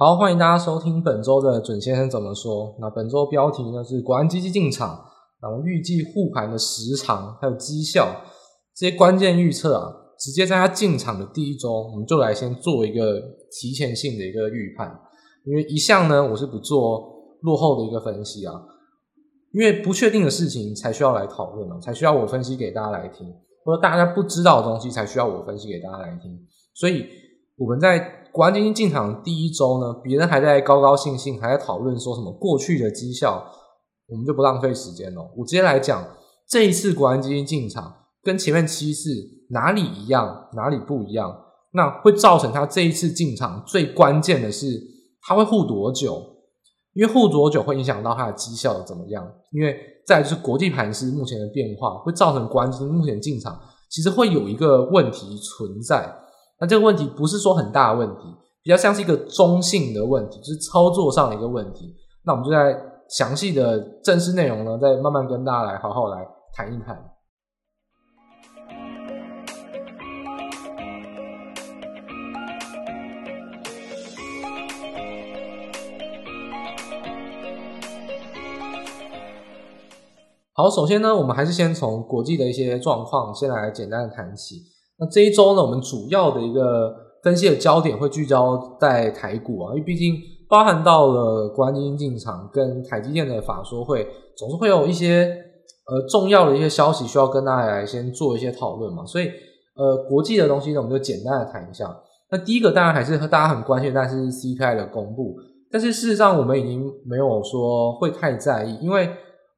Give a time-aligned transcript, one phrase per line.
[0.00, 2.72] 好，欢迎大家收听本周的准先生怎么说。
[2.78, 5.04] 那本周标题呢是国安基金进场，
[5.42, 8.08] 然后预计护盘的时长还有绩效
[8.76, 14.96] 这些关键预测啊，直接在他进场的第一周，我们就来先做一个提前性的一个预判。
[15.44, 18.54] 因为一向呢，我是不做落后的一个分析啊，
[19.52, 23.26] 因为不确定的事情才需要来讨论啊，才需要我分析给大家来听，
[23.64, 26.38] 或者大家不知道的东西才需要我分析给大家来听。
[26.72, 27.04] 所以
[27.56, 28.17] 我们在。
[28.32, 33.44] 国安基金进场第一周呢，别人还在高高兴兴，还在讨论说什么过去的绩效，
[34.08, 35.22] 我们就不浪费时间了。
[35.36, 36.06] 我直接来讲，
[36.48, 39.10] 这一次国安基金进场跟前面七次
[39.50, 41.44] 哪里一样，哪里不一样？
[41.72, 44.66] 那会造成他这一次进场最关键的是，
[45.22, 46.22] 他会护多久？
[46.94, 49.24] 因为护多久会影响到它的绩效怎么样？
[49.52, 56.12] 因为再就是国际盘势目前的变化，会造成国安基金目前进场其实会有一个问题存在。
[56.60, 58.24] 那这个问题不是说很大的问题，
[58.64, 61.94] 比较像是一个中性的问题，就是操作上的一个问题。
[62.24, 62.76] 那我们就在
[63.08, 67.00] 详细的正式内容呢，再慢慢跟大家来好好来谈一谈。
[80.52, 84.56] 好，首先呢，我们还是先从国际的一些状况先来简单的谈起。
[85.00, 90.16] 那这一周呢，我们主要的一个分析的焦点会聚焦在台股啊，因为毕竟
[90.48, 95.24] 包含到了国安基金进场跟台积电的法说会，总是会有一些
[95.86, 99.30] 呃重要的一些消息需要跟大家来先做一些讨论嘛，所以
[99.76, 101.96] 呃国际的东西呢，我们就简单的谈一下。
[102.30, 105.36] 那第一个当然还是和大家很关心，但是 CPI 的公布，
[105.70, 109.08] 但是事实上我们已经没有说会太在意，因为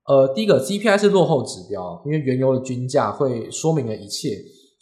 [0.07, 4.31] 呃第一个 CPI 是落后指标，因为原油的均价会说明了一切，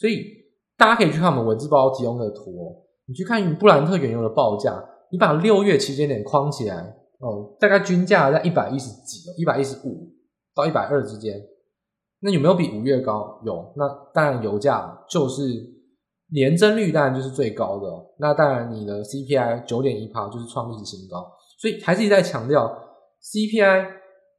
[0.01, 0.38] 所以。
[0.78, 6.76] 大家可以去看我们文字报提供的图哦，你去看布兰特原油的报价，你把六月期间点框起来
[7.18, 10.08] 哦，大概均价在一百一十几，一百一十五
[10.54, 11.34] 到一百二之间。
[12.20, 13.40] 那有没有比五月高？
[13.44, 13.72] 有。
[13.77, 15.42] 那当然油价就是
[16.33, 17.86] 年增率当然就是最高的。
[18.18, 21.30] 那当然你的 CPI 九点一趴就是创历史新高。
[21.61, 22.72] 所以还是一再强调
[23.22, 23.86] ，CPI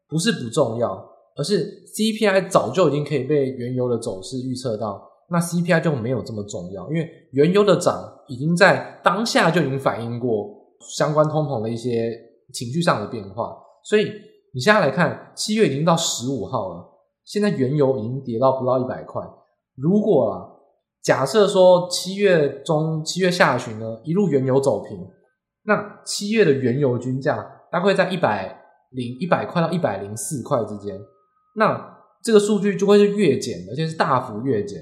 [0.08, 0.94] 不是不重要，
[1.36, 5.09] 而是 CPI 早就已经可以被原油的走势预测到。
[5.32, 10.50] 那 CPI 就没有这么重要，因为原油的涨已经在当下就已经反映过
[10.96, 12.12] 相关通膨的一些
[12.52, 14.12] 情绪上的变化，所以
[14.54, 16.84] 你现在来看，七月已经到十五号了，
[17.26, 19.22] 现在原油已经跌到不到一百块。
[19.76, 20.50] 如果啊，
[21.04, 24.98] 假设说七月中、七月下旬呢，一路原油走平，
[25.64, 27.38] 那七月的原油均价
[27.72, 28.60] 大概在一百
[28.90, 31.00] 零一百块到一百零四块之间，
[31.56, 34.82] 那这个数据就会是月减，而且是大幅月减。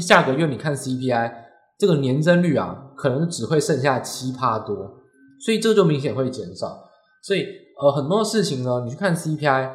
[0.00, 1.32] 下个月你看 CPI
[1.78, 4.74] 这个年增率啊，可能只会剩下七趴多，
[5.44, 6.84] 所以这就明显会减少。
[7.22, 7.44] 所以
[7.78, 9.72] 呃，很多事情呢，你去看 CPI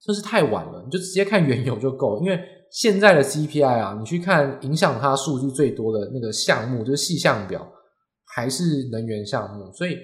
[0.00, 2.20] 真是太晚了，你就直接看原油就够。
[2.20, 2.40] 因为
[2.72, 7.64] 现在的 CPI 啊，你去看影响它数据最多的那个项目，就是细项表，
[8.34, 9.72] 还是能源项目。
[9.72, 9.96] 所以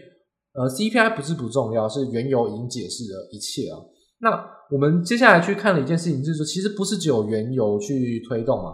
[0.53, 3.79] 呃，CPI 不是不重要，是原油已经解释了一切啊。
[4.21, 4.31] 那
[4.71, 8.73] 我们接下来去看的一件事情，就是说其实不是只有原油去推动啊。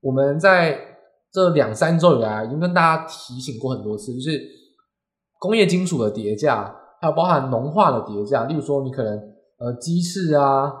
[0.00, 0.78] 我们在
[1.32, 4.40] 这两三周以来已经跟大家提醒过很多次，就是
[5.38, 8.44] 工业金属的跌价，还有包含农化的跌价。
[8.44, 9.18] 例如说，你可能
[9.58, 10.72] 呃鸡翅啊、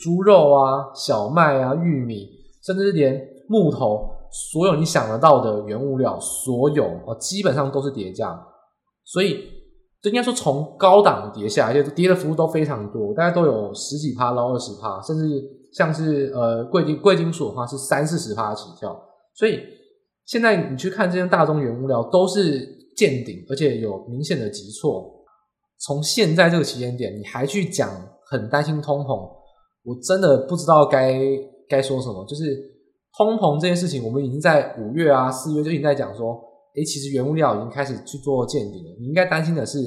[0.00, 2.28] 猪肉啊、小麦啊、玉米，
[2.64, 4.08] 甚至是连木头，
[4.52, 8.42] 所有你想得到的原物料，所有啊基本上都是跌价。
[9.04, 9.48] 所以，
[10.02, 15.60] 就应该说从高档跌下来，就跌的幅度都非常多，大概都有十几趴到二十趴，甚至。
[15.74, 18.96] 像是呃贵金贵金属的话是三四十趴起跳，
[19.34, 19.60] 所以
[20.24, 22.60] 现在你去看这些大宗原物料都是
[22.96, 25.12] 见顶，而且有明显的急挫。
[25.80, 27.90] 从现在这个时间点，你还去讲
[28.30, 29.28] 很担心通膨，
[29.82, 31.20] 我真的不知道该
[31.68, 32.24] 该说什么。
[32.24, 32.56] 就是
[33.18, 36.40] 通膨这件事情，我们已经在五月啊四月就已经在讲说，
[36.76, 38.96] 诶，其实原物料已经开始去做见顶了。
[39.00, 39.78] 你应该担心的是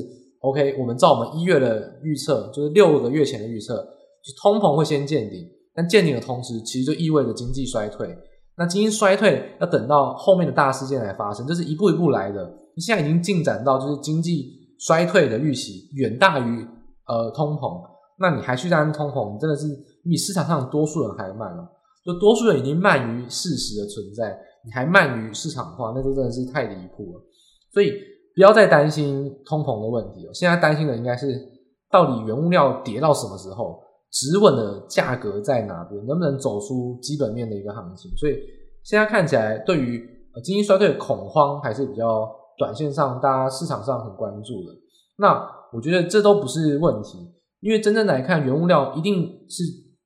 [0.42, 5.48] ，OK，我们照我们一月的预测，就是六个月前的预测，就通膨会先见顶。
[5.77, 8.18] 但见顶的同时，其实就意味着经济衰退。
[8.56, 12.51] 那经济衰退要等到后面的大事件来发生，这是一步一步来的。
[12.77, 16.68] 现在已经进展到就是经济衰退的预期远大于
[17.06, 17.79] 呃通膨，
[18.18, 19.68] 那你还去担心通膨，真的是
[20.03, 21.63] 比市场上多数人还慢了。
[22.03, 24.35] 就多数人已经慢于事实的存在，
[24.65, 27.21] 你还慢于市场化，那就真的是太离谱了。
[27.71, 27.91] 所以
[28.33, 30.33] 不要再担心通膨的问题了。
[30.33, 31.39] 现在担心的应该是
[31.91, 33.83] 到底原物料跌到什么时候？
[34.12, 36.06] 止稳的价格在哪边？
[36.06, 38.12] 能不能走出基本面的一个行情？
[38.18, 38.38] 所以
[38.83, 40.01] 现在看起来，对于
[40.44, 44.74] 经济衰退的恐慌还是比较短线上大家市场上很关注的。
[45.18, 47.18] 那我觉得这都不是问题，
[47.59, 49.63] 因为真正来看，原物料一定是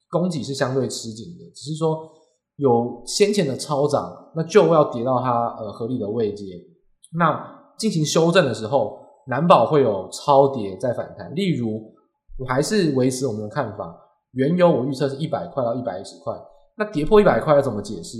[0.10, 2.10] 供给是相对吃紧的，只是说
[2.56, 6.46] 有先前的超涨，那就要跌到它呃合理的位阶。
[7.18, 11.34] 那进行修正的时候，难保会有超跌再反弹。
[11.36, 11.94] 例如，
[12.42, 13.96] 我还是维持我们的看法，
[14.32, 16.34] 原油我预测是一百块到一百一十块。
[16.76, 18.18] 那跌破一百块要怎么解释？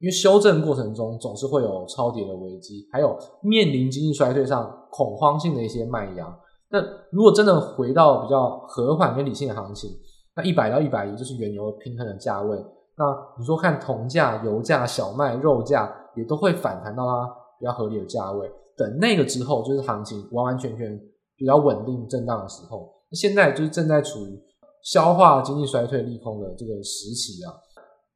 [0.00, 6.36] 因为修正过程中总是会有超跌的危机，还有面临经济衰退上恐慌性的一些卖压。
[6.70, 6.80] 那
[7.12, 9.88] 如果真的回到比较和缓跟理性的行情，
[10.34, 12.58] 那一百到一百一就是原油平衡的价位。
[12.96, 18.50] 那你说看铜价、油价、小麦、肉价也都会反弹到它比较合理的价位。
[18.76, 20.98] 等那个之后，就是行情完完全全
[21.36, 22.92] 比较稳定震荡的时候。
[23.12, 24.40] 现在就是正在处于
[24.82, 27.52] 消化经济衰退利空的这个时期啊，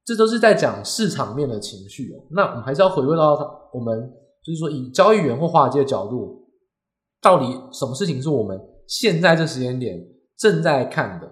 [0.05, 2.25] 这都是在讲市场面的情绪哦。
[2.31, 4.11] 那我们还是要回归到我们，
[4.45, 6.45] 就是说以交易员或华尔街的角度。
[7.23, 9.99] 到底什么事情是我们现在这时间点
[10.39, 11.27] 正在看的？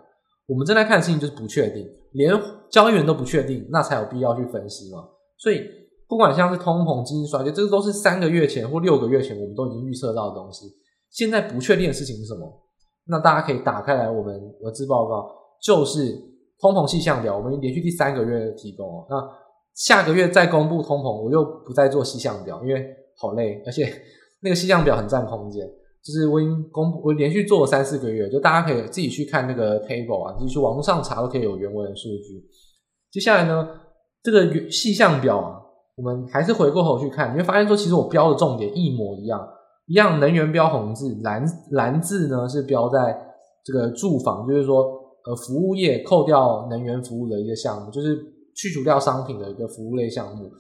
[0.47, 2.35] 我们正在看的事情就是不确定，连
[2.69, 5.05] 交易员都不确定，那才有必要去分析嘛。
[5.39, 5.63] 所以
[6.09, 10.67] 不管像是通膨、经济衰退，这个都是三个月前或六个月前我们都已经预测到的东西。
[11.11, 12.64] 现在不确定的事情是什么？
[13.07, 15.31] 那大家可以打开来我们文字报告，
[15.61, 16.13] 就是
[16.61, 19.07] 通膨细项表，我们连续第三个月提供哦。
[19.11, 19.17] 那
[19.75, 22.87] 下个月再公布通膨，我就不再做细项表，因为
[23.17, 23.87] 好累，而且
[24.43, 25.67] 那个细项表很占空间。
[26.03, 32.45] 就是我已经公布，我连续做了三四个月，就大家可以自己去看那个 table 啊，自己去网络上查都可以有原文的数据。
[33.11, 33.67] 接下来呢，
[34.23, 35.57] 这个细项表啊，
[35.97, 39.49] 我们还是回过头去看，你会发现说，其实我标的重点一模一样，
[39.87, 43.17] 一样能源标红字，蓝蓝字呢是标在
[43.65, 44.83] 这个住房，就是说
[45.25, 48.17] 呃服务业扣掉能源服务的一个项目，就是
[48.55, 50.51] 去除掉商品的一个服务类项目。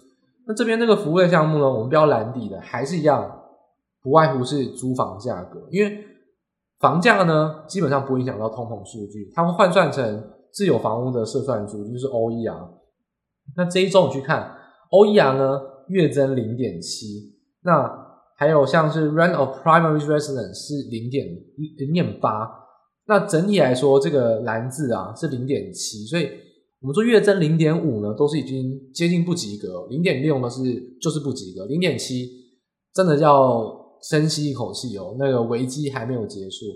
[0.46, 3.40] 那这边这个服务类项目呢，我们标蓝底的还是一样。
[4.02, 6.04] 不外乎是租房价格，因为
[6.78, 10.22] 房价呢基本上不影响到通膨数据，它会换算成
[10.52, 12.68] 自有房屋的设算数，就是 OER。
[13.56, 14.52] 那这一周你去看
[14.90, 18.03] OER 呢，月增零点七，那
[18.36, 21.26] 还有像是 Rent of Primary Residence 是零点
[21.78, 22.48] 零点八，
[23.06, 26.28] 那整体来说这个蓝字啊是零点七，所以
[26.80, 30.62] 我们说月增零点五呢，都是已经接近不及格，零点六呢是
[31.00, 32.28] 就是不及格，零点七
[32.94, 33.82] 真的要。
[34.06, 36.66] 深吸一口气哦，那个危机还没有结束。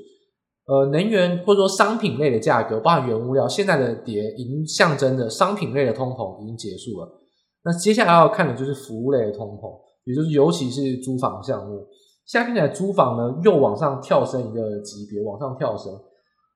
[0.64, 7.20] 呃，能源或者说商品类的价格，包含原物料，现在的跌已经象征着商品类的通膨已经结束了。
[7.64, 9.78] 那接下来要看的就是服务类的通膨，
[10.08, 11.86] 也就是尤其是租房项目。
[12.26, 15.92] 现在看起来租房呢又往上跳升一个级别，往上跳升。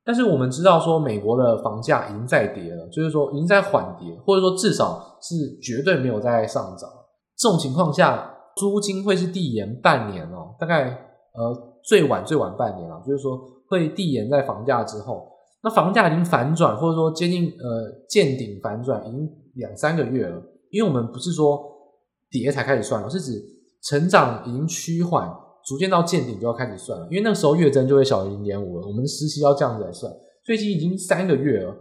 [0.05, 6.89] 但是我们知道说，美国的房价已经在跌了，就是说已经在缓跌，或者说至少是绝对没有在上涨。
[7.37, 8.31] 这种情况下。
[8.55, 10.91] 租金会是递延半年哦，大概
[11.33, 15.27] 呃最晚最晚半年啊，就是说会递延在房价之后。
[15.63, 20.37] 那房价已经反转，或者说接近呃见顶反转，已经两三个月了。
[20.71, 21.65] 因为我们不是说
[22.33, 23.41] 跌才开始算，而是指
[23.85, 25.31] 成长已经趋缓，
[25.65, 27.07] 逐渐到见顶就要开始算了。
[27.11, 30.11] 因为那时候月增就会小于零点五了，我们实习要这样子来算，
[30.45, 31.77] 所以其实已经三个月了。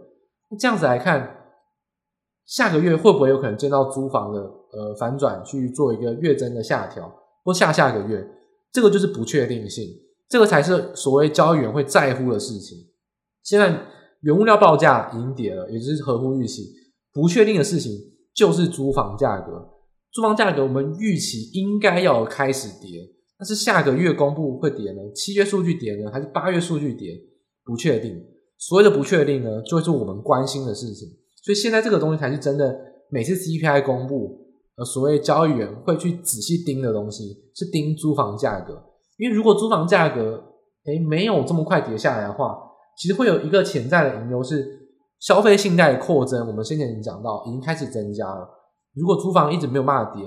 [0.60, 1.38] 这样子来看。
[2.44, 4.40] 下个月会不会有可能见到租房的
[4.72, 7.10] 呃反转去做一个月增的下调，
[7.44, 8.28] 或下下个月，
[8.72, 9.86] 这个就是不确定性，
[10.28, 12.76] 这个才是所谓交易员会在乎的事情。
[13.44, 13.86] 现在
[14.22, 16.64] 原物料报价已经跌了，也就是合乎预期，
[17.12, 17.92] 不确定的事情
[18.34, 19.64] 就是租房价格。
[20.12, 23.00] 租房价格我们预期应该要开始跌，
[23.38, 25.00] 但是下个月公布会跌呢？
[25.14, 26.10] 七月数据跌呢？
[26.10, 27.18] 还是八月数据跌？
[27.64, 28.22] 不确定。
[28.58, 31.08] 所谓的不确定呢，就是我们关心的事情。
[31.42, 32.78] 所以现在这个东西才是真的，
[33.08, 34.38] 每次 CPI 公布，
[34.76, 38.80] 呃，所谓交易员会去仔细盯的东西，是盯租房价格。
[39.16, 40.42] 因为如果租房价格，
[40.84, 42.56] 诶，没有这么快跌下来的话，
[42.98, 44.88] 其实会有一个潜在的隐忧是
[45.18, 46.46] 消费信贷的扩增。
[46.46, 48.46] 我们先前已经讲到，已经开始增加了。
[48.94, 50.24] 如果租房一直没有办法跌，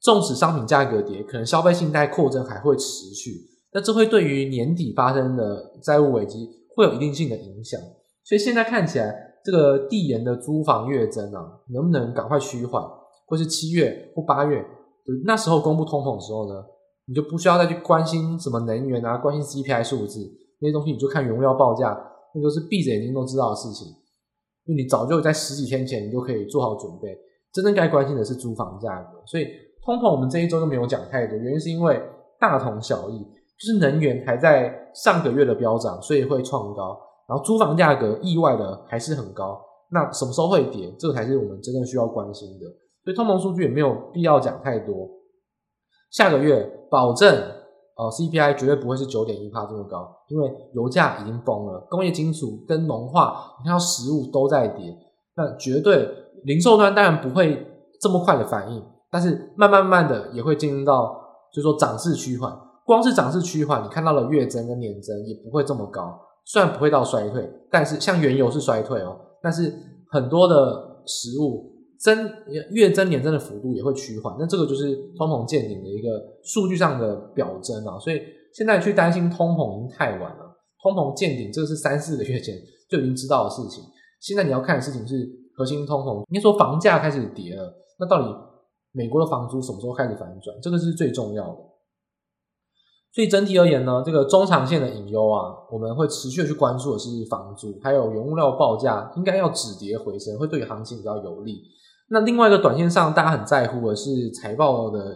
[0.00, 3.32] 纵使商品价格跌，可能消费信贷扩增还会持续。
[3.72, 7.80] 那这会对于年底发生的债务危机会有一定性的影响。
[8.24, 9.30] 所以现在看起来。
[9.44, 12.80] 这个递延的租房月增啊，能不能赶快趋缓？
[13.26, 14.64] 或是七月或八月，
[15.24, 16.62] 那时候公布通膨的时候呢，
[17.06, 20.20] 你就不需要再去关心什么能源啊，关心 CPI 数字
[20.60, 21.88] 那些东西，你就看原料报价，
[22.32, 23.88] 那都是闭着眼睛都知道的事情。
[24.66, 27.18] 因为你早就在十几天前，你就可以做好准备。
[27.52, 29.46] 真正该关心的是租房价格，所以
[29.84, 32.00] 通膨我们这一周都没有讲太多，原因是因为
[32.40, 36.98] 大同小异，就是能源还在上个月的飙涨，所以会创高。
[37.28, 40.92] 然后租房价格意外的还是很高，那什么时候会跌？
[40.98, 42.66] 这个才是我们真正需要关心的。
[43.04, 45.08] 所以通膨数据也没有必要讲太多。
[46.10, 47.28] 下个月保证
[47.96, 54.94] 呃 CPI 绝对不会是九点一趴这么高，因为油价已经崩了，工业金属跟农化，你看到食物都在跌，
[55.36, 56.08] 那绝对
[56.44, 57.66] 零售端当然不会
[58.00, 61.14] 这么快的反应，但是慢慢慢的也会进入到，
[61.52, 62.52] 就是说涨势趋缓，
[62.84, 69.72] 光是涨势趋缓，你看到了月增跟年增也不会这么高，虽然不会到衰退，但是像原油是衰退哦，但是
[70.10, 71.70] 很多的食物。
[72.02, 72.28] 增
[72.72, 76.08] 月增年增的幅度也会趋缓，那这个就是通膨见顶的一个
[76.42, 77.96] 数据上的表征啊。
[77.96, 78.20] 所以
[78.52, 82.56] 现在去担心通膨已经太晚了，通膨见顶这个是三四个月前
[82.90, 83.84] 就已经知道的事情。
[84.20, 85.14] 现在你要看的事情是
[85.56, 88.34] 核心通膨，应该说房价开始跌了，那到底
[88.92, 90.56] 美国的房租什么时候开始反转？
[90.62, 91.56] 这个是最重要的。
[93.14, 101.62] 所以整体而言呢，这个中长线的隐忧啊，我们会持续去关注的是房租，还有原物料报价应该要止跌回升，会对行情比较有利。
[102.08, 105.14] 那另外一个短线上，大家很在乎的是财报的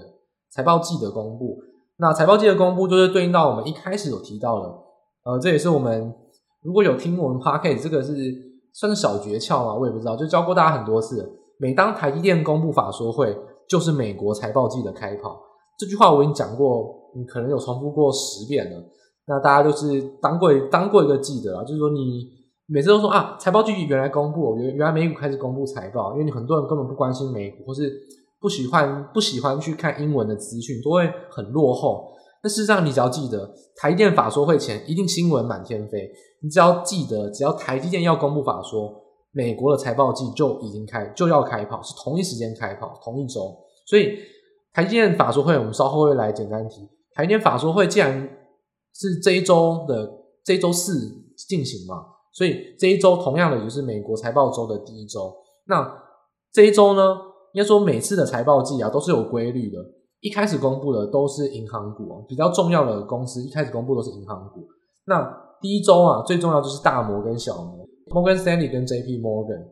[0.50, 1.59] 财报季的公布。
[1.97, 4.69] 那财报季的公布，就是对应到我们一开始有提到的，
[5.25, 6.14] 呃，这也是我们
[6.62, 8.12] 如果有听我们 p o c a s t 这个是
[8.78, 11.26] 算是小诀窍嘛，我也不知道，就教过大家很多次。
[11.59, 13.35] 每当台积电公布法说会，
[13.66, 15.40] 就是美国财报季的开跑。
[15.78, 18.85] 这句话我已经讲过，你可能有重复过十遍了。
[19.26, 22.37] 那大家就是当过当过一个记得啊，就是说你。
[22.68, 27.88] 每次都说啊，财报季原来公布，原原来美股开始公布财报，因为你很多人根本不关心美股，或是
[28.40, 32.09] 不喜欢不喜欢去看英文的资讯，都会很落后。
[32.47, 36.09] 那事实上，你只要记得，台电法说会前一定新闻满天飞。
[36.41, 38.95] 你只要记得，只要台积电要公布法说，
[39.33, 43.53] 美国的财报季就已经开就要开跑，是同一时间开跑，同一周。
[43.85, 44.17] 所以
[44.73, 46.88] 台积电法说会，我们稍后会来简单提。
[47.17, 48.29] 台积电法说会既然
[48.95, 50.09] 是这一周的
[50.45, 50.97] 这一周四
[51.49, 51.97] 进行嘛。
[52.33, 55.35] 所以这一周同样的也是美国财报周的第一周。
[55.67, 56.00] 那
[56.53, 57.03] 这一周呢，
[57.55, 59.79] 应该说每次的财报季啊都是有规律的。
[60.20, 64.66] 一开始公布的都是银行股，比较重要的公司一开始公布都是银行股。
[65.06, 65.23] 那
[65.61, 69.66] 第一周啊，最重要就是大摩跟小摩，Morgan Stanley 跟 JP Morgan。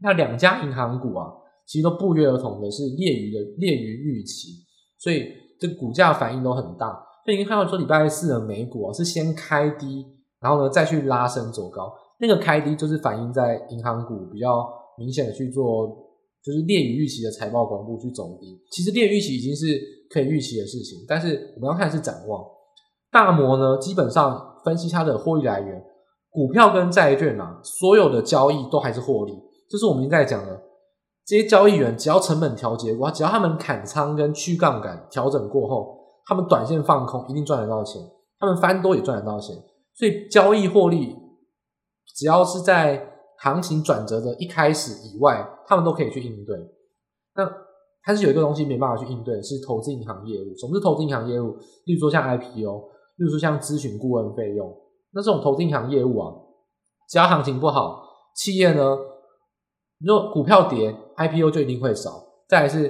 [0.00, 1.32] 那两家银行股啊，
[1.66, 4.64] 其实都不约而同的是劣于的劣于预期，
[4.98, 5.26] 所以
[5.60, 7.04] 这股价反应都很大。
[7.24, 10.04] 所以你看到说礼拜四的美股啊是先开低。
[10.42, 15.86] 然后呢，再去拉升走高，那个开低就是反映在银行股比较明显的去做，
[16.44, 18.60] 就是劣于预期的财报公布去走低。
[18.70, 19.80] 其实劣于预期已经是
[20.10, 22.44] 可以预期的事情，但是我们要看的是展望。
[23.10, 25.84] 大摩呢，基本上分析它的获利来源，
[26.30, 29.32] 股票跟债券啊，所有的交易都还是获利。
[29.70, 30.62] 就是我们现在讲的
[31.26, 38.02] 这些交易员，只要成本调节过，只要他们砍仓跟去杠杆调整过后，他们短线放空一定赚得到钱，
[38.38, 39.54] 他们翻多也赚得到钱。
[39.94, 41.14] 所以交易获利，
[42.14, 43.11] 只要是在
[43.42, 46.56] 行情转折的一开始以外，他们都可以去应对。
[47.34, 47.52] 那
[48.06, 50.54] 但是有一个东西没办法去应对，是投资银行业务。
[50.56, 51.56] 什么是投资银行业务？
[51.86, 52.80] 例如说像 IPO，
[53.16, 54.72] 例如说像咨询顾问费用。
[55.12, 56.32] 那这种投资银行业务啊，
[57.10, 58.00] 只要行情不好，
[58.36, 58.96] 企业呢，
[59.98, 62.24] 如果股票跌，IPO 就一定会少。
[62.48, 62.88] 再来是，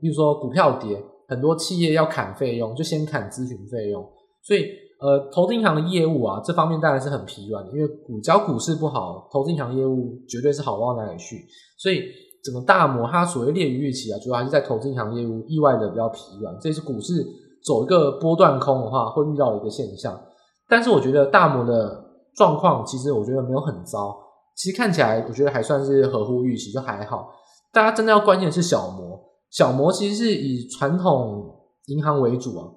[0.00, 4.02] 例如说股票跌，很多企业要砍费用，就先砍咨询费用。
[4.42, 4.64] 所以。
[5.00, 11.46] 呃，投资银行的业务啊，这方面当然是很疲软的，因为股只要股市不好，投资银行业务绝对是好不到哪里去。
[11.78, 12.02] 所以
[12.44, 17.26] 整个大摩它所谓劣于预期啊，主要还是在投资银行业务意外的比较疲软，这是股市
[17.64, 20.20] 走一个波段空的话会遇到一个现象。
[20.68, 22.04] 但是我觉得大摩的
[22.34, 24.14] 状况其实我觉得没有很糟，
[24.54, 27.30] 其实看起来我觉得还算是合乎预期，就还好。
[27.72, 29.18] 大家真的要关心的是小摩，
[29.50, 32.68] 小摩其实是以传统银行为主啊。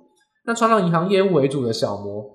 [0.46, 2.26] 那传统银行业务为主的小模，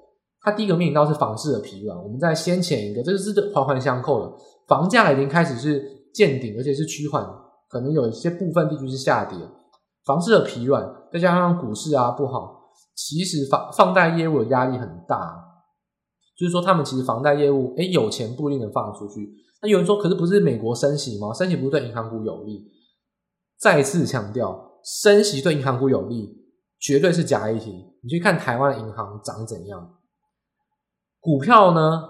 [0.41, 1.97] 它第一个面临到是房市的疲软。
[2.03, 4.37] 我们在先前一个，这个是环环相扣的，
[4.67, 7.25] 房价已经开始是见顶，而且是趋缓，
[7.69, 9.39] 可能有一些部分地区是下跌。
[10.05, 15.45] 房市的疲软，再加上股市啊不好，其实房放贷业务的压力很大。
[16.39, 19.29] 就是说，他们其实房贷业务，诶有钱不一定能放出去。
[19.61, 21.35] 那有人说，可是不是美国升息吗？
[21.35, 22.71] 升息不是对银行股有利？
[23.59, 26.38] 再次强调，升息对银行股有利，
[26.81, 27.85] 绝对是假议题。
[28.03, 29.97] 你去看台湾的银行长怎样？
[31.21, 32.09] 股票呢，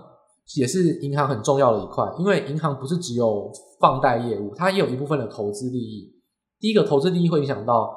[0.56, 6.14] 也是银行很重要的一块，因为银行不是只有放贷业务，它也有一部分的投资利益。
[6.60, 7.90] 第一个投资利益会影响到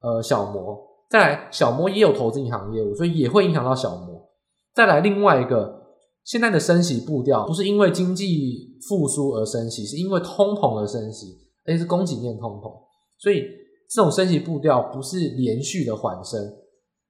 [0.00, 0.78] 呃小摩，
[1.10, 4.30] 再来小摩也有投资银行业务，所以也会影响到小摩。
[4.74, 5.82] 再来另外一个，
[6.22, 11.26] 现在的升息步调不是因为经济复苏而升息，是因为通膨而升息，
[11.64, 12.72] 而且是供给面通膨，
[13.18, 13.42] 所以
[13.88, 16.40] 这种升息步调不是连续的缓升。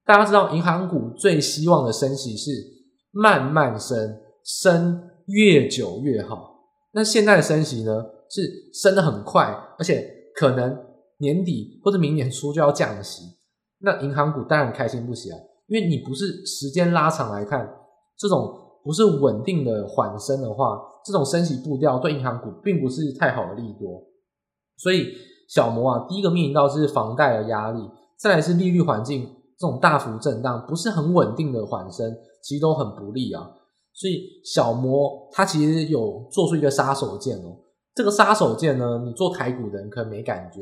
[0.05, 2.51] 大家知道，银行股最希望的升息是
[3.11, 6.55] 慢慢升，升越久越好。
[6.93, 9.45] 那现在的升息呢，是升得很快，
[9.79, 10.77] 而且可能
[11.19, 13.23] 年底或者明年初就要降息。
[13.79, 17.69] 那银行股当然开心不起来，因为你不是时间拉长来看，
[18.17, 18.55] 这种
[18.85, 24.03] 不是稳定的缓升的话，这种升息步调对银行股并不是太好的利多。
[24.77, 25.09] 所以
[25.49, 27.81] 小摩啊，第一个面临到是房贷的压力，
[28.19, 33.51] 再来是利率环境这种大幅震荡，不是很稳定的缓升，其实都很不利啊。
[33.93, 37.57] 所以小摩它其实有做出一个杀手锏哦。
[37.95, 40.61] 这个杀手锏呢，你做台股的人可能没感觉，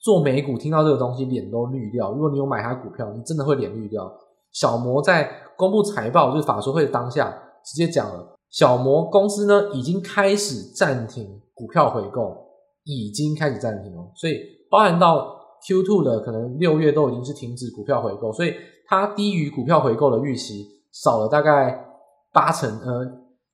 [0.00, 2.10] 做美股听到这个东西脸都绿掉。
[2.12, 4.12] 如果你有买它股票，你真的会脸绿掉。
[4.50, 7.32] 小摩在公布财报，就是法说会的当下，
[7.64, 12.43] 直接讲了，小摩公司呢已经开始暂停股票回购，
[12.84, 14.12] 已经开始暂停了。
[14.14, 15.36] 所以包含到
[15.66, 18.54] Q2 的可能六月都已经是停止股票回购，所以
[18.86, 21.84] 它低于股票回购的预期少了大概
[22.32, 22.70] 八成。
[22.80, 23.04] 呃，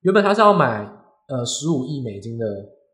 [0.03, 0.91] 原本它是要买
[1.29, 2.47] 呃十五亿美金的。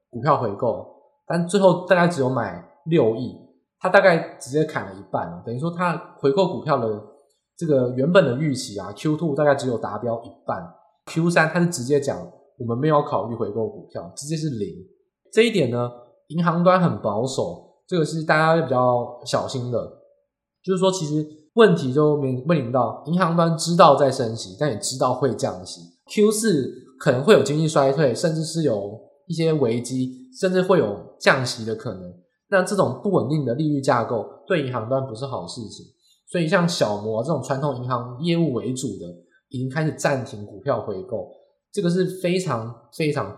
[0.09, 0.87] 股票回购，
[1.27, 3.35] 但最后大概只有买六亿，
[3.79, 7.03] 他大概直接砍了一半，等于说他回购股票的
[7.55, 10.65] 这个原本的预期啊，Q2 大概只有达标一半
[11.07, 12.17] ，Q3 他是直接讲
[12.57, 14.69] 我们没有考虑回购股票，直接是零。
[15.31, 15.91] 这一点呢，
[16.29, 19.79] 银行端很保守，这个是大家比较小心的，
[20.63, 25.81] 就是说其实问题就没面临到银行端知道在升息，但也知道会降息
[26.11, 29.05] ，Q4 可能会有经济衰退，甚至是有。
[29.29, 32.15] 一些危机，甚至会有降息的可能。
[32.49, 35.85] 那这种不稳定的利率架构对银行端不是好事情。
[36.31, 39.05] 所以，像小摩这种传统银行业务为主的，
[39.49, 41.29] 已经开始暂停股票回购，
[41.73, 43.37] 这个是非常非常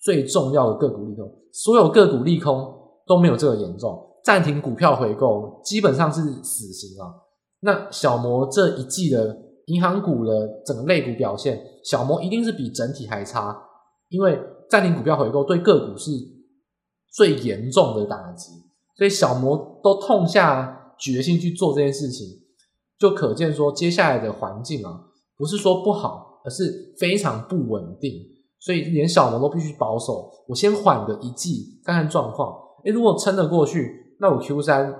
[0.00, 1.30] 最重要的个股利空。
[1.52, 2.72] 所有个股利空
[3.06, 7.14] 都没有这个严重，暂停股票回购基本上是死刑啊。
[7.60, 9.36] 那小摩这一季的
[9.66, 13.56] 银行股的整个类股表现，小摩一定是比整体还差，
[14.08, 14.38] 因为。
[14.68, 16.10] 暂停股票回购对个股是
[17.12, 18.50] 最严重的打击，
[18.96, 22.26] 所以小摩都痛下决心去做这件事情，
[22.98, 25.04] 就可见说接下来的环境啊，
[25.36, 28.12] 不是说不好，而是非常不稳定，
[28.66, 30.28] 所以连小摩都必须保守。
[30.48, 32.52] 我先缓个一季，看看状况。
[32.84, 34.92] 诶，如果撑得过去，那我 Q 三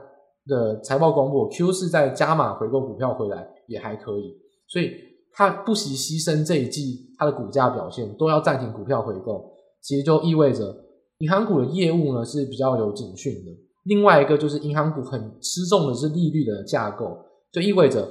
[0.46, 4.36] 的财报公布，Q 四再加码回购股票回来也还可以。
[4.68, 4.92] 所以
[5.32, 9.52] 他不惜牺牲这一季他的股价表现，都要暂停股票回购。
[9.82, 10.72] 其实就意味着
[11.18, 13.50] 银行股的业务呢是比较有警讯的。
[13.82, 17.18] 另外一个就是银行股很吃重的是利率的架构，
[17.50, 18.08] 就意味着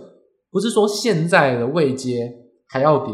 [0.51, 2.29] 不是说现在的位阶
[2.67, 3.13] 还要跌，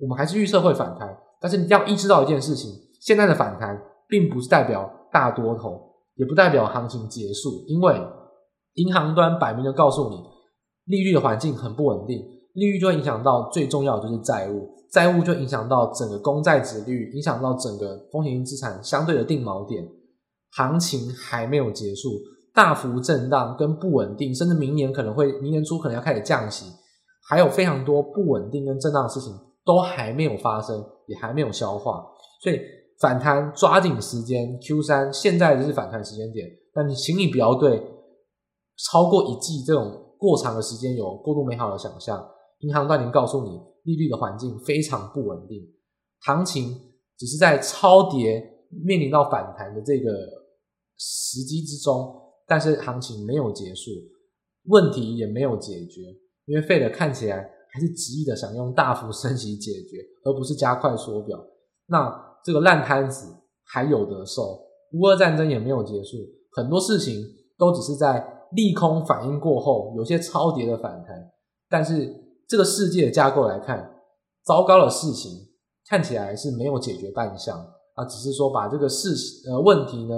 [0.00, 1.16] 我们还是预测会反弹。
[1.40, 2.70] 但是你要意识到一件事情，
[3.00, 5.80] 现在的反弹并不是代表大多头，
[6.16, 8.00] 也不代表行情结束，因为
[8.74, 10.16] 银行端摆明的告诉你，
[10.86, 12.18] 利率的环境很不稳定，
[12.54, 14.68] 利率就会影响到最重要的就是债务。
[14.90, 19.86] 债务就影响到整个公债殖率，影响到整个风险性资产相对的定锚点，
[20.52, 22.08] 行情还没有结束，
[22.54, 26.64] 大幅震荡跟不稳定，甚至明年可能会明年初可能要开始降息，
[27.28, 29.30] 还有非常多不稳定跟震荡的事情
[29.62, 32.06] 都还没有发生，也还没有消化，
[32.40, 32.60] 所以
[33.00, 37.82] 反弹抓紧时间，Q 三现在就是反弹时间点，但你请你不要对
[38.90, 42.24] 超过一季这种过长的时间有过度美好的想象，
[42.60, 43.68] 银行端已经告诉你。
[43.84, 45.62] 利率的环境非常不稳定，
[46.20, 46.78] 行情
[47.16, 50.10] 只是在超跌面临到反弹的这个
[50.98, 52.14] 时机之中，
[52.46, 53.90] 但是行情没有结束，
[54.64, 56.02] 问题也没有解决，
[56.44, 61.38] 因为费德看起来还是执意的想用大幅升息解决，而不是加快缩表。
[61.86, 63.26] 那这个烂摊子
[63.64, 64.60] 还有得受，
[64.92, 66.16] 乌俄战争也没有结束，
[66.52, 67.22] 很多事情
[67.58, 71.30] 都只是在利空反应过后，有些超跌的反弹，
[71.68, 72.26] 但是。
[72.50, 73.96] 这个世界的架构来看，
[74.42, 75.30] 糟糕的事情
[75.86, 77.58] 看起来是没有解决半项
[77.92, 79.10] 啊，只是说把这个事
[79.50, 80.14] 呃问题呢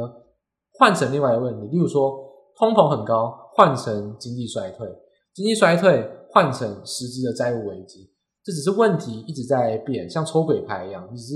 [0.78, 2.16] 换成另外一个问题，例如说
[2.56, 4.86] 通膨很高，换成经济衰退，
[5.34, 8.10] 经济衰退换成实质的债务危机，
[8.44, 11.34] 这只是问题一直在变，像抽鬼牌一样，只是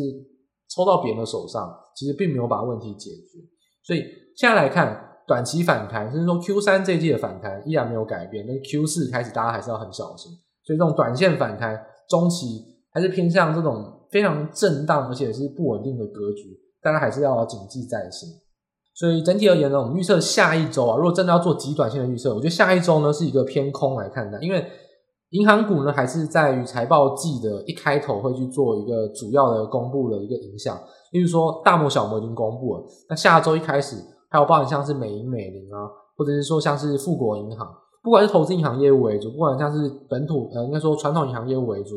[0.69, 3.39] 抽到别人的手上，其实并没有把问题解决。
[3.85, 4.03] 所以
[4.37, 10.33] 现在来看，短期反弹，甚至说 Q 三这一季的反弹依然没有改变，那 Q 四开始大家还是要很小心。
[10.65, 11.79] 所以这种短线反弹，
[12.09, 18.29] 中期还是偏向这种非常震荡而且是不稳定的格局，大家还是要谨记在心。
[18.97, 24.65] 所以整体而言呢，我们预测下一周啊，如果真的要做极短线的预测，我觉得下一周呢是一个偏空来看的，因为
[25.35, 30.79] 银行股呢还是在于财报季的一开头会去做一个主要的公布的一个影响。
[31.11, 33.97] 例如说大摩、小摩已经公布了，那下周一开始
[34.31, 37.69] 还有包含像是美银、美林啊，或者是说像是富国银行。
[38.01, 41.97] 不管是投资银行业务为主，不管像是本土呃，应该说传统银行业务为主，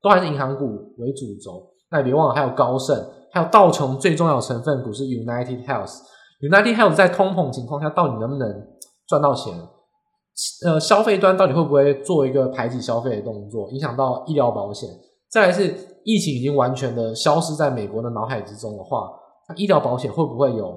[0.00, 0.66] 都还是银行股
[0.98, 1.66] 为主轴。
[1.90, 2.96] 那别忘了还有高盛，
[3.32, 5.96] 还有道琼最重要的成分股是 United Health。
[6.40, 8.48] United Health 在通膨情况下到底能不能
[9.08, 9.52] 赚到钱？
[10.64, 14.88] 呃，消费端到底会不会做一个排挤消费的动作，影响到医疗保险？
[15.28, 15.74] 再来是
[16.04, 19.10] 疫情已经完全的消失在美国的脑海之中的话，
[19.48, 20.72] 那医疗保险会不会有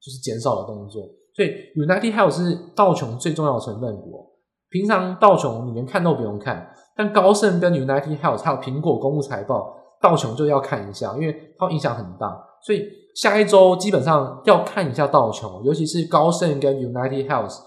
[0.00, 1.02] 就是减少的动作？
[1.34, 4.30] 所以 United Health 是道琼最重要的成分股。
[4.70, 12.40] 平常道琼你连看都不用看，但高盛跟 United Health 还有苹果公布财报，道琼就要看一下，因为它影响很大。
[12.62, 12.84] 所以
[13.16, 17.58] 下一周基本上要看一下道琼，尤其是高盛跟 United Health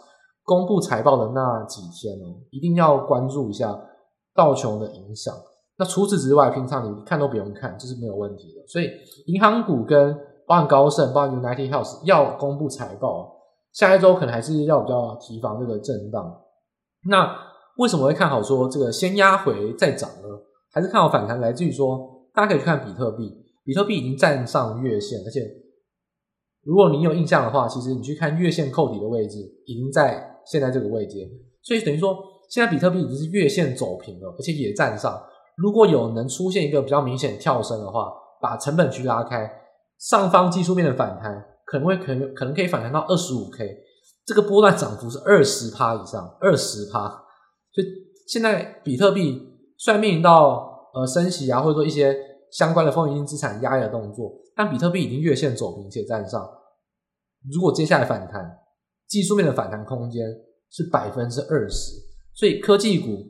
[0.43, 3.73] 公布财报的那几天哦，一定要关注一下
[4.35, 5.33] 道琼的影响。
[5.77, 8.67] 那除此之外，平常你看都不用看，这是没有问题的。
[8.67, 8.89] 所以
[9.25, 13.35] 银行股跟包含高盛、包含 United House 要公布财报，
[13.71, 16.41] 下一周可能还是要比较提防这个震荡。
[17.07, 17.35] 那
[17.77, 20.27] 为什么会看好说这个先压回再涨呢？
[20.71, 21.39] 还是看好反弹？
[21.39, 23.31] 来自于说，大家可以去看比特币，
[23.63, 25.39] 比特币已经站上月线，而且
[26.63, 31.29] 如果你有印象的话，其实你去看月线扣底的位置，已经在现在这个位阶，
[31.61, 32.17] 所以等于说
[32.49, 35.21] 现在比特币已经是月线走平了，而且也站上。
[35.55, 39.49] 如果有能出现一个比较明显跳升的话，把成本区拉开，
[39.99, 43.77] 上方技术面的反弹可能会可能可能可以反弹到二十五 K。
[44.25, 47.09] 这个波段涨幅是二十趴以上，二十趴，
[47.71, 47.87] 所以
[48.27, 49.39] 现在比特币
[49.77, 52.17] 虽然面临到呃升息啊，或者说一些
[52.51, 56.49] 相关的风险资产压抑的动作，但比特币已经月线走平且站上。
[57.53, 58.59] 如果接下来反弹，
[59.07, 60.25] 技术面的反弹空间
[60.69, 61.93] 是百分之二十，
[62.33, 63.25] 所以科技股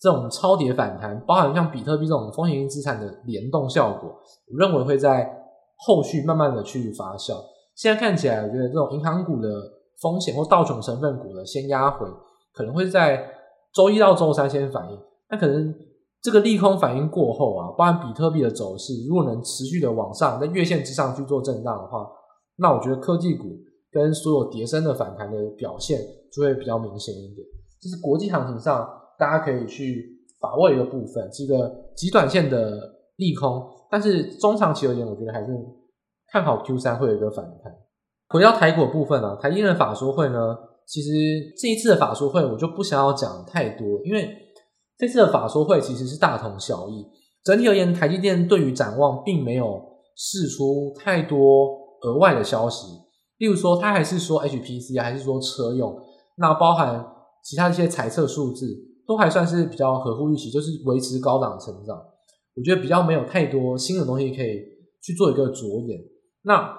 [0.00, 4.10] 这种超跌反弹，包含像比特币这种风险性资产的联动效果，
[4.50, 5.30] 我认为会在
[5.76, 7.34] 后续慢慢的去发酵。
[7.74, 9.48] 现在看起来，我觉得这种银行股的。
[10.00, 12.04] 风险或道琼成分股的先压回，
[12.52, 13.24] 可能会在
[13.72, 14.98] 周一到周三先反应。
[15.30, 15.72] 那可能
[16.20, 22.04] 这个利空反应过后啊，包含比特币的走势，如果能持续的往上，在月线之上去做震荡的话，
[22.56, 23.44] 那我觉得科技股
[23.92, 26.00] 跟所有跌深的反弹的表现
[26.32, 27.46] 就会比较明显一点。
[27.80, 32.80] 这是国际行情上大家可以去把握一个部分，是一个极短线的
[33.16, 35.48] 利空，但是中长期而言，我觉得还是
[36.28, 37.72] 看好 Q 三会有一个反弹。
[38.28, 41.10] 回到台股部分啊，台积电的法说会呢，其实
[41.58, 44.28] 这一次的法说会我就不想要讲太多，因为
[44.96, 47.06] 这次的法说会其实是大同小异。
[47.44, 49.82] 整体而言，台积电对于展望并没有
[50.16, 51.68] 释出太多
[52.02, 52.86] 额外的消息，
[53.38, 55.96] 例如说，他还是说 HPC，还是说车用，
[56.36, 57.04] 那包含
[57.42, 58.66] 其他一些财测数字，
[59.06, 61.96] 都还算是比较合乎预期，就是维持高档成长。
[62.54, 64.60] 我觉得比较没有太多新的东西可以
[65.02, 65.98] 去做一个着眼。
[66.42, 66.78] 那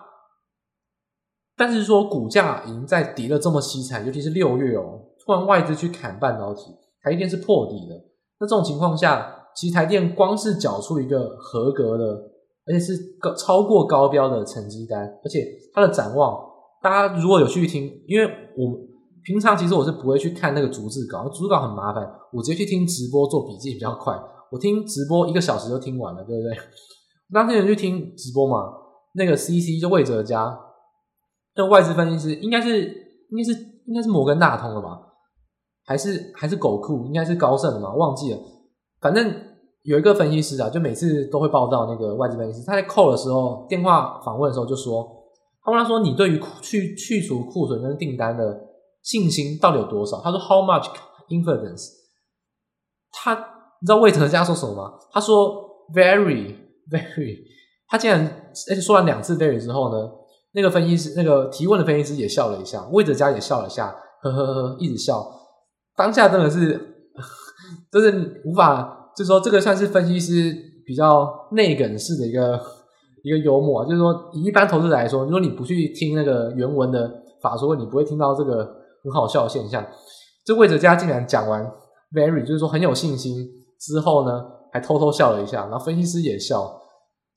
[1.58, 6.62] 但是说股价已经在跌了这么凄惨，尤其是六月哦，突然外资去砍半导体，
[7.02, 7.96] 台电是破底的。
[8.40, 12.32] 那这种情况下，其实台电光是缴出一个合格的，
[12.66, 16.40] 而且是高超过高标的成绩单，而且它的展望，
[16.82, 18.26] 大家如果有去听，因为
[18.58, 18.78] 我
[19.24, 24.14] 平常其实我是不会去看那个逐字稿，逐字稿很麻烦，我直接去听直播做笔记比较快。
[24.52, 26.56] 我听直播一个小时就听完了，对不对？
[27.34, 28.72] 当天有去听直播嘛，
[29.16, 30.58] 那个 CC 就魏哲家。
[31.56, 32.82] 那外资分析师应该是
[33.30, 33.52] 应该是
[33.88, 35.00] 应该是摩根大通的吧？
[35.86, 37.06] 还是还是狗库？
[37.06, 37.94] 应该是高盛的嘛？
[37.94, 38.40] 忘记了。
[39.02, 39.34] 反正
[39.84, 42.66] 有一个分析师啊，就每次都会报道那个外资分析师。
[42.66, 45.06] 他在 call 的时候，电话访问的时候就说
[45.64, 48.60] ：“他问他说，你对于去去除库存跟订单的
[49.02, 50.88] 信心到底有多少？”他说：“How much
[51.30, 51.90] influence？”
[53.12, 53.34] 他
[53.82, 54.94] 你知道魏哲家说什么吗？
[55.12, 56.56] 他说：“Very,
[56.90, 57.40] very。
[57.90, 58.26] ”他竟然
[58.70, 60.10] 而且说完两次 very 之后呢？
[60.54, 65.30] 那个分析师，那个提问的分析师也笑了一下，魏哲家也笑了一下，呵呵呵，一直笑。
[65.96, 67.10] 当下真的是，
[67.92, 72.60] 就是无法，就是说这个算是分析师比较内梗式的一个
[73.24, 77.10] 一个幽默，就是说以一般投资者来说，如果你不去听那个原文的
[77.42, 78.66] 法说，你不会听到这个
[79.04, 79.86] 很好笑的现象。
[80.46, 81.66] 这魏哲家竟然讲完
[82.14, 83.48] very，就是说很有信心
[83.80, 86.82] 之后呢，还偷偷笑了一下，然后分析师也笑，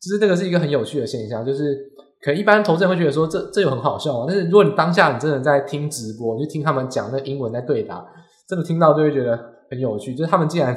[0.00, 1.92] 其实这个是一个很有趣的现象，就是。
[2.18, 8.04] 可能一般投资人会觉得说，这这有很好笑啊，但是如果你当下你真的在听直播，就听他们讲那英文在对答，
[8.48, 9.38] 真的听到就会觉得
[9.70, 10.14] 很有趣。
[10.14, 10.74] 就是他们竟然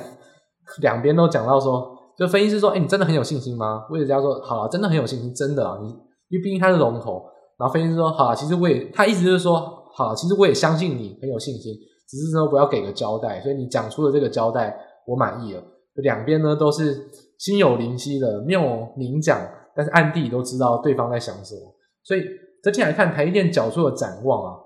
[0.81, 3.85] 两边都讲到说，就分析师说，哎、你真的很有信心吗？
[3.89, 7.23] 魏哲家说，好啊，真的很有信心，真的啊，你因为毕竟他是龙头。
[7.57, 9.59] 然后分析师说，好啊，其实我也，他意思就是说，
[9.93, 11.73] 好，其实我也相信你很有信心，
[12.07, 15.63] 只是说我要给个交代，所以你讲出的这个交代我满意了。
[15.95, 19.39] 两边呢都是心有灵犀的，没有明讲。
[19.75, 21.61] 但是暗地里都知道对方在想什么，
[22.03, 22.21] 所以
[22.61, 24.59] 整体来看，台积电缴出的展望啊，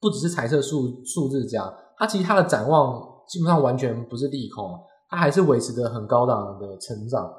[0.00, 4.64] 不只是财测数数字佳，它其实它的展望基本上完全不是利空，
[5.10, 7.30] 它还是维持着很高档的成长。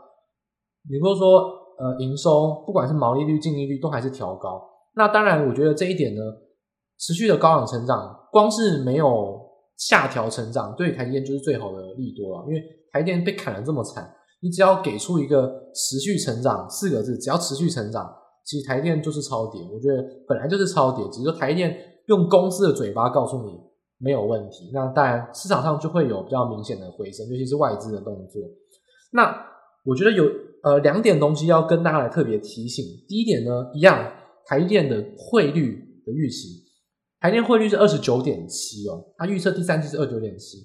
[0.88, 1.40] 比如说，
[1.80, 4.62] 呃，营收不管是毛利率、净利率都还是调高。
[4.96, 6.22] 那当然，我觉得这一点呢，
[7.00, 9.40] 持续的高档成长，光是没有
[9.78, 12.46] 下调成长，对台积电就是最好的利多了。
[12.48, 19.62] 因为台积电被砍得这么惨，你只要给出一个持续成长四个字，只要持续成长，其实台电就是超跌。
[19.72, 23.58] 我觉得本来就是超跌，只是说台电用公司的嘴巴告诉你
[24.04, 28.42] 没有问题，那当然市场上就会有比较明显的回升，尤其是外资的动作。
[29.12, 29.36] 那
[29.86, 30.26] 我觉得有
[30.64, 32.86] 呃两点东西要跟大家来特别提醒。
[33.08, 34.12] 第一点呢，一样
[34.46, 36.62] 台电的汇率的预期。
[37.20, 40.58] 台电汇率是二十九点七哦，它预测第三季是二十九点七。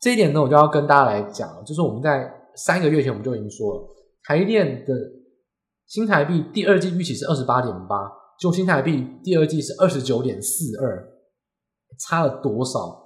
[0.00, 3.88] 这一点呢，我就要跟大家来讲，就是我们在三个月前我们就已经说了，
[4.22, 4.94] 台电的
[5.86, 11.15] 新台币第二季预期是二十八点八，就新台币第二季是二十九点四二，
[11.98, 13.04] 差了多少？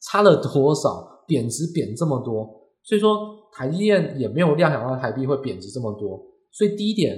[0.00, 1.24] 差了多少？
[1.26, 3.16] 贬值贬这么多，所以说
[3.52, 6.20] 台积电也没有料想到台币会贬值这么多。
[6.50, 7.16] 所以第一点，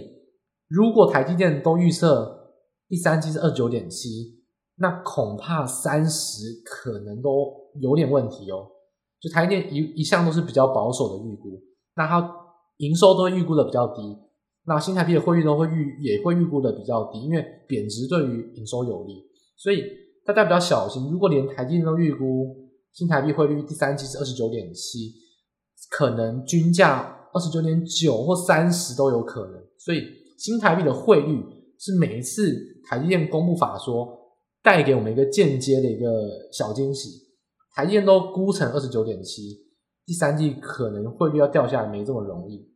[0.69, 2.53] 如果台积电都预测
[2.89, 4.43] 第三季是二十九点七。
[4.77, 7.47] 那恐怕三十可能都
[7.81, 8.67] 有点问题哦。
[9.21, 11.63] 就台积电一一向都是比较保守的预估，
[11.95, 12.29] 那它
[12.79, 14.03] 营收都预估的比较低，
[14.67, 19.25] 那新台币的汇率都会预也会预估的比较低，因为贬值对于营收有利，
[19.57, 19.85] 所以
[20.27, 21.11] 大家比较小心。
[21.11, 22.57] 如果连台积电都预估
[22.93, 25.13] 新台币汇率第三季是二十九点七，
[25.91, 29.63] 可能均价二十九点九或三十都有可能。
[29.79, 30.03] 所以
[30.39, 31.45] 新台币的汇率
[31.79, 32.55] 是每一次
[32.89, 34.21] 台积电公布法说。
[34.65, 36.09] 带给我们一个间接的一个
[36.51, 37.11] 小惊喜，
[37.75, 39.43] 台积电都估成二十九点七，
[40.07, 42.67] 第三季可能汇率要掉下来没这么容易。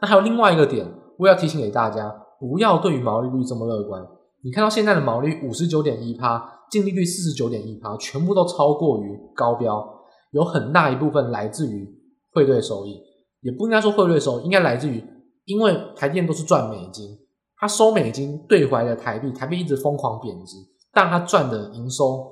[0.00, 0.84] 那还有另外一个点，
[1.16, 4.04] 我要提醒给大家，不要对于毛利率这么乐观。
[4.42, 9.86] 你看到现在的毛利五十九点一趴，净利率四十九点一趴，全部都超过于高标，
[10.32, 11.88] 有很大一部分来自于
[12.32, 13.00] 汇兑收益，
[13.42, 15.04] 也不应该说汇兑收益，应该来自于
[15.44, 17.18] 因为台电都是赚美金，
[17.56, 20.56] 它收美金兑回来的台币，台币一直疯狂贬值。
[20.92, 22.26] 但他赚的营收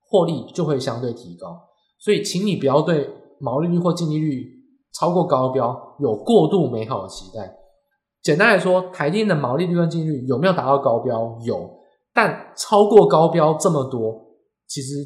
[0.00, 1.60] 获利就会相对提高，
[1.98, 4.46] 所以请你不要对毛利率或净利率
[4.98, 7.54] 超过高标有过度美好的期待。
[8.22, 11.38] 简单来说，台电的毛利率跟净利率有没有达到高标？
[11.44, 11.70] 有，
[12.12, 14.20] 但超过高标这么多，
[14.66, 14.96] 其实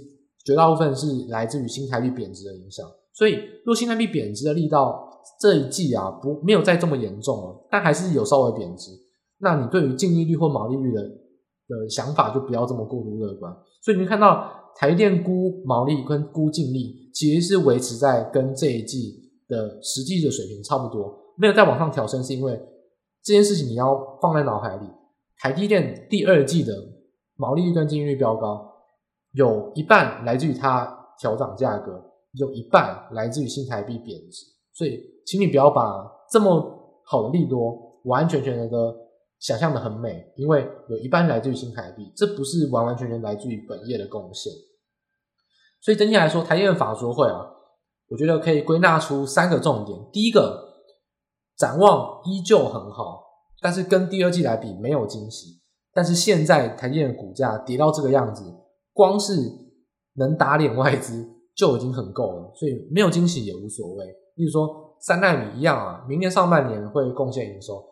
[0.44, 2.86] 绝大部分是来自于新台币贬值的影响。
[3.14, 5.08] 所以，若新台币贬值的力道
[5.40, 8.90] 这一季啊不没有再这么严重了，但还是有稍微贬值，
[9.38, 19.12] 那你对于净利率或毛利率的的想法就不要这么过度乐观，所以你会看到台电估毛利跟估净利其实是维持在跟这一季
[19.48, 22.58] 的实际的水平差不多，没有再往上调升，是因为
[23.22, 24.86] 这件事情你要放在脑海里。
[25.38, 26.72] 台积电第二季的
[27.36, 28.72] 毛利率跟净利率飙高，
[29.32, 38.96] 有一半来自于它调涨价格，有一半来自于新台币贬值，所以请你不要把这么好的利多完全全的。
[39.42, 44.52] 想象的很美，因为有一半来自于新台币，这不是完完全全来自于本业的贡献。
[45.80, 47.50] 所以整体来说，台积电法说会啊，
[48.08, 49.98] 我觉得可以归纳出三个重点。
[50.12, 50.71] 第一个，
[51.56, 53.22] 展望依旧很好，
[53.60, 55.60] 但是跟第二季来比没有惊喜。
[55.94, 58.44] 但是现在台积电的股价跌到这个样子，
[58.92, 59.34] 光是
[60.14, 64.06] 能打脸外资就已经很够了，所以没有惊喜也无所谓。
[64.36, 67.82] 例如说三奈米一样啊，明年上半年会贡献营收。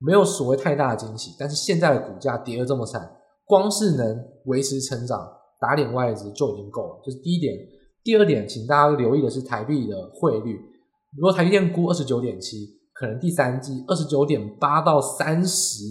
[0.00, 5.26] 没有所谓太大的惊喜，但是现在的股价跌得这么惨，光是能维持成长、
[5.58, 7.00] 打脸外资就已经够了。
[7.04, 7.54] 这、就是第一点。
[8.02, 10.58] 第二点，请大家留意的是台币的汇率。
[11.16, 15.82] 如果台积电估二十九点七，可能第三季二十九点八到三十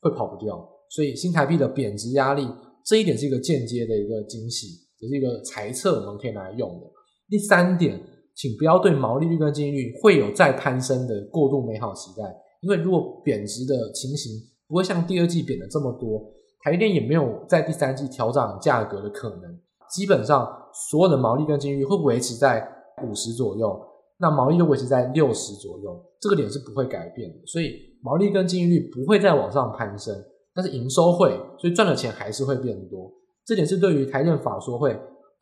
[0.00, 0.56] 会跑不掉。
[0.90, 2.48] 所以新台币的贬值压力，
[2.84, 4.66] 这一点是一个间接的一个惊喜，
[4.98, 6.86] 也是一个猜测，我们可以拿来用的。
[7.28, 8.00] 第三点，
[8.34, 12.24] 请不要对毛利率跟净利率会有再攀升的过度美好期待。
[12.60, 14.32] 因为如果贬值的情形
[14.68, 16.20] 不会像第二季贬的这么多，
[16.62, 19.58] 台电也没有在第三季调涨价格的可能。
[19.90, 20.46] 基本上
[20.90, 22.68] 所有的毛利跟净利率会维持在
[23.02, 23.80] 五十左右，
[24.20, 27.36] 那毛利就维持在六十左右，这个点是不会改变的。
[27.46, 30.14] 所以毛利跟净利率不会再往上攀升，
[30.54, 33.10] 但是营收会，所以赚的钱还是会变多。
[33.46, 34.92] 这点是对于台电法说会，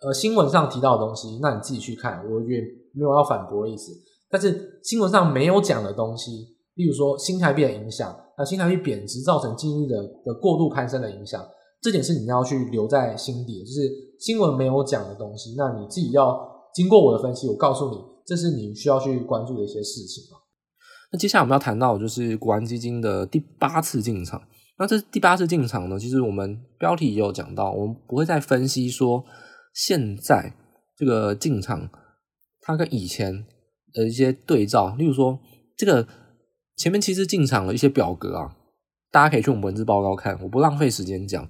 [0.01, 2.61] 呃，新闻上提到的东西，那你自己去看，我也
[2.95, 3.93] 没有要反驳的意思。
[4.31, 6.57] 但是新闻上没有讲的东西。
[6.75, 11.45] 例如说新台币的影响，那新台币贬值造成经济的的过度攀升的影响，
[11.83, 16.39] 这点是你要去留在心底，就是新闻没有讲的东西，那你自己要
[16.73, 17.97] 经过我的分析，我告诉你，
[18.29, 20.23] 这是你需要去关注的一些事情。
[21.11, 24.43] 那接下来我们要谈到就是国安基金的第八次进场，
[24.79, 29.25] 那这第八次进场呢，其实我们标题也有讲到，我们不会再分析说
[29.73, 30.53] 现在
[30.97, 31.89] 这个进场
[32.61, 33.47] 它跟以前
[33.95, 35.39] 的一些对照，例如说
[35.77, 36.07] 这个。
[36.81, 38.55] 前面其实进场了一些表格啊，
[39.11, 41.45] 大家可以去我们文字报告看，我不浪费时间讲。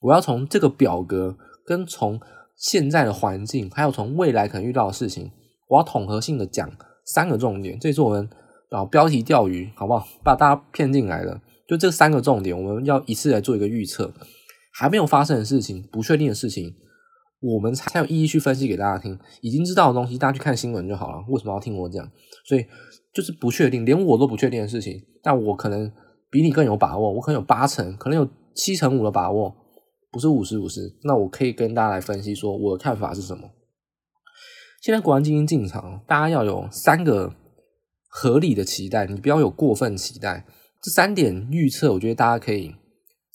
[0.00, 1.34] 我要从这个表格
[1.64, 2.20] 跟从
[2.58, 5.32] 现在的环境，还有从未来可能遇到的事情，
[5.68, 6.70] 我要统合性的讲
[7.04, 7.78] 三个重点。
[7.78, 8.28] 这是我们
[8.70, 10.06] 啊标题钓鱼，好不好？
[10.22, 14.12] 把大家骗进来的，就这三个重点，我们要一次来做一个预测。
[14.72, 16.74] 还没有发生的事情，不确定的事情，
[17.40, 19.18] 我们才有意义去分析给大家听。
[19.40, 21.24] 已经知道的东西，大家去看新闻就好了。
[21.28, 22.06] 为什么要听我讲？
[22.44, 22.66] 所以
[23.14, 25.90] 就是不确定，连我都不确定的事情，但我可能
[26.30, 27.12] 比你更有把握。
[27.12, 29.56] 我可能有八成，可能有七成五的把握。
[30.12, 33.50] 不是五十五十，那我可以跟大家来分析说我的看法是什么。
[34.80, 37.34] 现在国安基金进场，大家要有三个
[38.08, 40.46] 合理的期待，你不要有过分期待。
[40.82, 42.74] 这三点预测，我觉得大家可以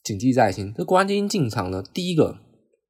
[0.03, 0.73] 谨记在心。
[0.77, 2.37] 这国安基金进场呢，第一个，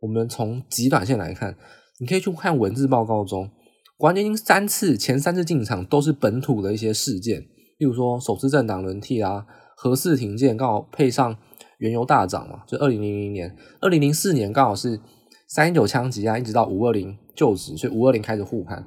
[0.02, 1.56] 我们从极短线来看，
[2.00, 3.50] 你可以去看文字报告中，
[3.98, 7.42] 国安基金三次前三次进场都是本土的一些事件，
[7.80, 11.38] 例如说首次政党轮替啊，核四停建，刚好配上。
[11.80, 15.02] 原油大涨嘛，就二零零零年、二零零四年刚好是
[15.48, 18.86] 三一九枪击案，一直到五二零就职，所以五二零开始护盘，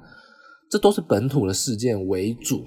[0.71, 2.65] 这都是本土的事件为主。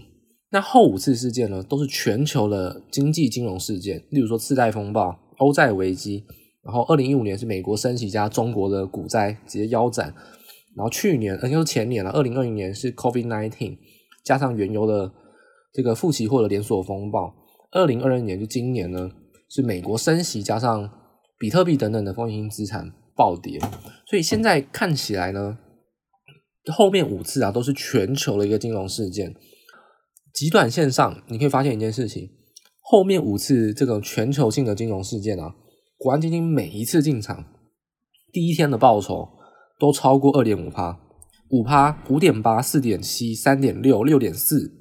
[0.51, 6.23] 那后五次事件呢，都是全球的经济金融事件，例如说次贷风暴、欧债危机，
[6.63, 10.13] 然后二零一五年是美国升息加中国的股灾直接腰斩，
[10.75, 13.77] 然后去年，而且是前年了，二零二零年是 COVID nineteen
[14.23, 15.11] 加上原油的
[15.73, 17.33] 这个负期货的连锁风暴，
[17.71, 19.09] 二零二二年就今年呢。
[19.49, 20.89] 是美国升息加上
[21.39, 23.57] 比特币等等的风险资产暴跌，
[24.05, 25.57] 所以现在看起来呢，
[26.71, 29.36] 后面五次啊都是全球的一个金融事件。
[30.34, 32.30] 极短线上你可以发现一件事情，
[32.82, 35.56] 后面五次这种全球性的金融事件啊，
[35.97, 37.45] 国安基金每一次进场，
[38.32, 39.27] 第一天的报酬
[39.80, 40.99] 都超过二点五趴，
[41.49, 44.71] 五趴、五点八、四点七、三点六、六点四，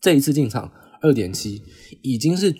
[0.00, 1.62] 这一次进场二点七
[2.02, 2.54] 已经是。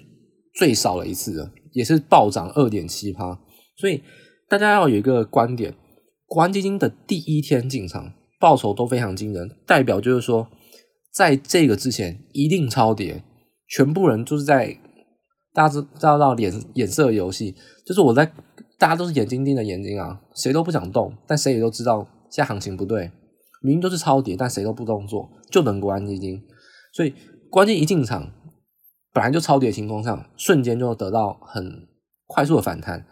[0.59, 3.39] 最少了一次了，也是暴涨二点七趴，
[3.77, 4.03] 所以
[4.49, 5.77] 大家要有一个观点：
[6.25, 8.15] 国安基金的第一天进场
[8.47, 10.47] 报酬都非常惊人，代表就是说，
[11.13, 13.25] 在这个之前一定超跌，
[13.67, 14.79] 全部人就是在
[15.53, 18.25] 大家知道到脸眼色游戏，就是我在
[18.79, 23.11] 大家都是眼睛盯着眼睛啊，谁都不想动，但谁也都知道现在行情不对，
[23.63, 26.41] 明明都是超跌，但谁都不动作，就等国安基金，
[26.93, 27.13] 所以
[27.51, 28.31] 关键一进场。
[29.13, 31.89] 本来就超跌情况下，瞬间就得到很
[32.27, 33.05] 快速的反弹。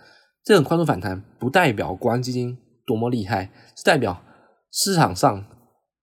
[0.44, 4.22] 这种快速反弹不代表国安基金多么厉害，是代表
[4.74, 5.46] 市场上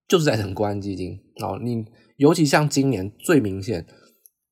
[0.07, 1.19] 就是在等国安基金。
[1.43, 1.83] 哦，你
[2.15, 3.85] 尤其像今年最明显，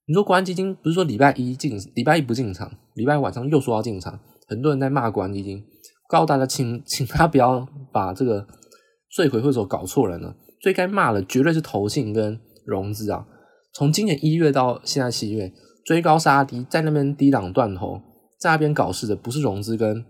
[0.06, 5.64] 你说国安基金不是说礼拜一进，礼拜一不进场，礼拜晚上又说要进场，很多人在骂国安基金，
[6.10, 8.46] 告诉大家请 请他不要把这个
[9.10, 13.26] 罪魁祸首搞错人了，最该骂的绝对是投信跟融资啊。
[13.72, 15.54] 从今年一月到现在七月，
[15.86, 18.02] 追高杀低，在那边低档断头，
[18.38, 20.04] 在那边搞事的不是融资跟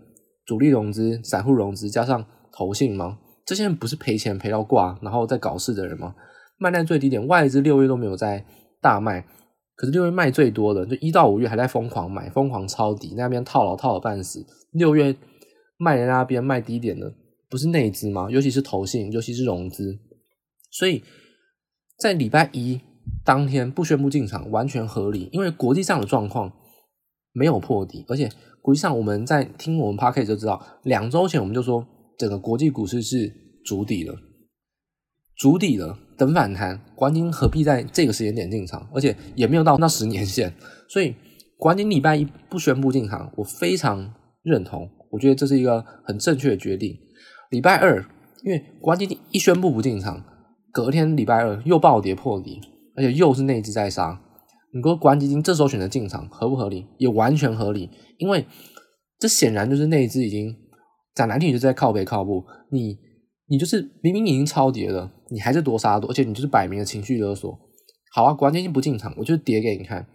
[0.44, 3.18] 主力融资、散户融资加上投信吗？
[3.50, 6.14] 这些人不是赔钱赔到挂，然后再搞事的人吗？
[6.56, 8.46] 卖在最低点，外资六月都没有在
[8.80, 9.26] 大卖，
[9.74, 14.46] 可是六月卖最多的，就一到五月还在疯狂买，疯狂抄底，那边套牢套了半死。
[14.70, 15.16] 六月
[15.78, 17.12] 卖在那边卖低点的，
[17.48, 18.28] 不是内资吗？
[18.30, 19.98] 尤其是投信，尤其是融资，
[20.70, 21.02] 所以
[21.98, 22.80] 在礼拜一。
[23.24, 26.52] 当天不宣布进场完全合理，因为国际上的状况
[27.32, 28.30] 没有破底，而且
[28.62, 31.84] 国际上我们在听我们 Podcast 就知道，两周前我们就说
[32.16, 33.32] 整个国际股市是
[33.64, 34.14] 筑底了，
[35.36, 38.88] 筑底了，等反弹，国安基金何必在这个时间点进场？
[38.94, 40.54] 而且也没有到那十年线，
[40.88, 41.14] 所以
[41.56, 46.96] 国安基金礼拜一不宣布进场，我非常认同，我觉得这是一个很正确的决定。
[47.50, 48.04] 礼拜二，
[48.44, 50.24] 因为国安基金一宣布不进场，
[50.72, 52.60] 隔天礼拜二又暴跌破底。
[52.96, 54.20] 而且又是内资在杀，
[54.74, 56.84] 你说国安基金这时候选择进场合不合理？
[56.98, 58.44] 也完全合理，因为
[59.18, 60.54] 这显然就是内资已经
[61.14, 62.44] 讲难听，就在靠北靠步。
[62.72, 62.98] 你
[63.50, 67.58] 你就是明明已经超跌了，你还是多杀多，而且你就是摆明的情绪勒索。
[68.12, 70.06] 好啊，国安基金不进场，我就跌给你看。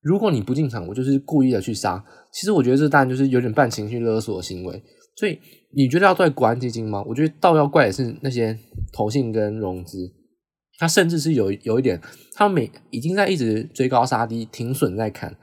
[0.00, 2.04] 如果你不进场，我就是故意的去杀。
[2.32, 4.82] 其实我觉得这当然就是有点半情绪勒索的行为。
[5.16, 5.38] 所以
[5.74, 7.02] 你觉得要怪国安基金吗？
[7.08, 8.56] 我觉得倒要怪的是那些
[8.92, 10.12] 投信跟融资。
[10.78, 12.00] 他甚至是有有一点，
[12.34, 15.34] 他们每已经在一直追高杀低，停损在看，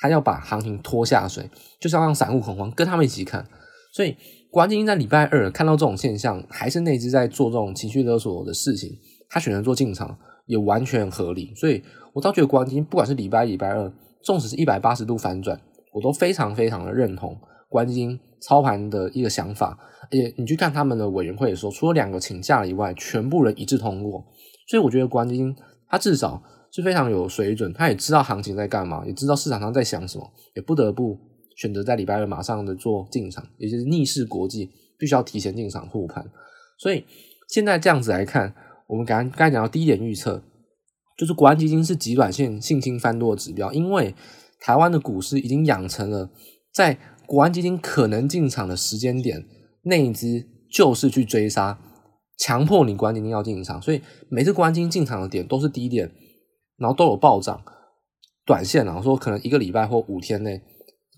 [0.00, 1.48] 他要把行情拖下水，
[1.80, 3.46] 就是要让散户恐慌，跟他们一起看。
[3.92, 4.16] 所以，
[4.50, 8.90] 关金在礼拜二看到这种现象，还是那只在做这种情绪勒索的事情，
[9.28, 11.52] 他选择做进场也完全合理。
[11.54, 11.80] 所以
[12.12, 13.92] 我倒觉得关金不管是礼拜、礼拜二，
[14.24, 15.60] 纵使是一百八十度反转，
[15.92, 17.38] 我都非常非常的认同
[17.68, 19.78] 关金操盘的一个想法。
[20.10, 24.24] 而且你去看他们的委员会的时候，除了两个请假以外，全部人一致通过。
[24.68, 25.54] 所以我觉得关金
[25.88, 26.42] 他至少
[26.72, 31.16] 是非常有水准，他也知道行情在干嘛，也知道市场上在想什么，也不得不
[31.60, 36.24] 选择在礼拜二马上的做进场，也就是逆势国际必须要提前进场护盘。
[36.78, 37.04] 所以
[37.48, 38.54] 现在这样子来看，
[38.88, 40.42] 我们刚刚讲到第一点预测，
[41.18, 44.14] 就是国安基金是极短线信心翻多的指标，因为
[44.58, 46.30] 台湾的股市已经养成了
[46.72, 49.44] 在国安基金可能进场的时间点，
[49.82, 51.78] 内资就是去追杀，
[52.38, 54.00] 强迫你国安基金要进场，所以
[54.30, 56.10] 每次国安基金进场的点都是低点，
[56.78, 57.62] 然后都有暴涨。
[58.46, 60.60] 短线啊，说可能一个礼拜或五天内，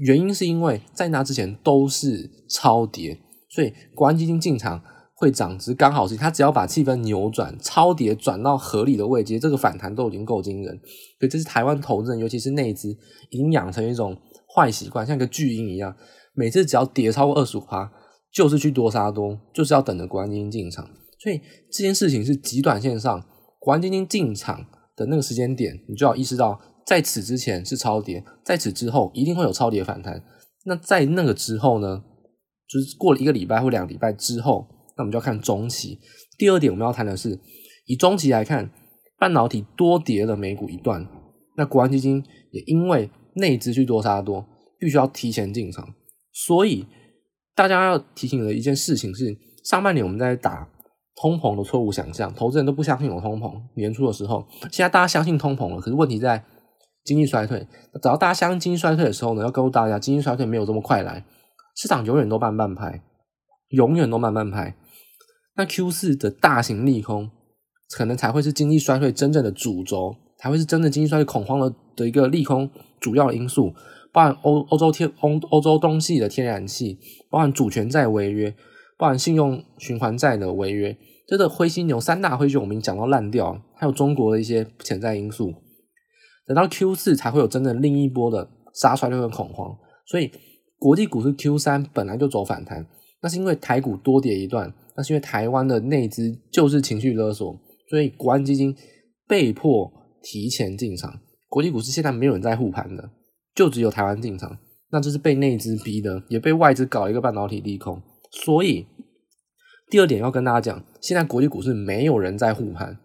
[0.04, 3.16] 原因是因为在那之前都是超跌，
[3.48, 4.82] 所以国安基金进场
[5.14, 10.76] 会涨值刚好是，它只要把气氛扭转，超跌转到合理的位阶，这个反弹都已经够惊人。
[11.20, 12.90] 所以这是台湾投资人，尤其是内资，
[13.30, 14.16] 已经养成一种
[14.52, 15.94] 坏习惯，像一个巨婴一样，
[16.34, 17.88] 每次只要跌超过二十五趴，
[18.34, 20.84] 就是去多杀多，就是要等着国安基金进场。
[21.20, 21.40] 所以
[21.70, 23.24] 这件事情是极短线上，
[23.60, 26.58] 国安基金进场的那个时间点，你就要意识到。
[26.84, 30.22] 在此之前是超跌，在此之后一定会有超跌反弹。
[30.64, 32.04] 那在那个之后呢？
[32.68, 34.66] 就是过了一个礼拜或两个礼拜之后，
[34.96, 35.98] 那我们就要看中期。
[36.38, 37.38] 第二点我们要谈的是，
[37.84, 38.70] 以中期来看，
[39.18, 41.06] 半导体多跌了美股一段，
[41.58, 44.46] 那国安基金也因为内资去多杀多，
[44.78, 45.86] 必须要提前进场。
[46.32, 46.86] 所以
[47.54, 50.66] 大家要提醒的一件事情是，上半年我们在打。
[51.14, 53.52] 通膨的错误想象，投资人都不相信有通膨。
[53.76, 56.42] 年初的时候，现在大家相信通膨了，可是问题在。
[57.04, 57.66] 经济衰退，
[58.00, 61.24] 只要大家相信经济衰退的时候呢，要告诉大家，经济衰退没有这么快来，
[61.76, 63.02] 市场永远都慢半拍，
[63.70, 64.76] 永远都慢半拍。
[65.56, 67.30] 那 Q 四的大型利空，
[67.96, 73.74] 可能才会是经济衰退真正的主轴，才会是真正经济衰退恐慌的的一个利空主要因素，
[74.12, 76.98] 包含欧欧洲天欧欧洲东西的天然气，
[77.28, 78.54] 包含主权债违约，
[78.96, 80.96] 包含信用循环债的违约，
[81.26, 85.52] 这个灰犀牛三大灰犀牛我们讲到烂掉，还有中国的一些潜在因素。
[86.46, 89.76] 等到 Q 四才会有真正另一波的杀衰退跟恐慌，
[90.06, 90.30] 所以
[90.78, 92.86] 国际股市 Q 三本来就走反弹，
[93.22, 97.56] 那是因为台股多跌一段，那是因为台湾的内资就是情绪勒索，
[97.88, 98.74] 所以国安基金
[99.28, 101.20] 被迫提前进场。
[101.48, 103.10] 国际股市现在没有人在护盘的，
[103.54, 104.58] 就只有台湾进场，
[104.90, 108.02] 那这是被内资逼的，也被外资搞一个半导体利空。
[108.30, 108.86] 所以
[109.90, 112.98] 第二点要跟大家讲，现在国际股市没有人在护盘。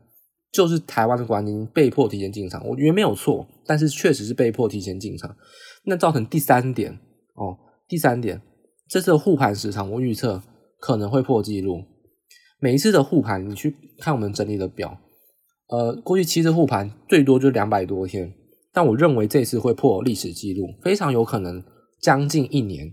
[0.57, 5.35] 就是台湾的国安基金被迫提前进场，我觉得没有错，但是确实是被迫提前进场。
[5.83, 6.91] 那造成第三点
[7.35, 7.55] 哦，
[7.87, 8.41] 第三点，
[8.89, 10.41] 这次的护盘时长我预测
[10.79, 11.83] 可能会破纪录。
[12.59, 14.97] 每一次的护盘，你去看我们整理的表，
[15.69, 18.33] 呃，过去七次护盘最多就两百多天，
[18.73, 21.63] 但我认为这次会破历史纪录，非常有可能
[22.01, 22.91] 将近一年。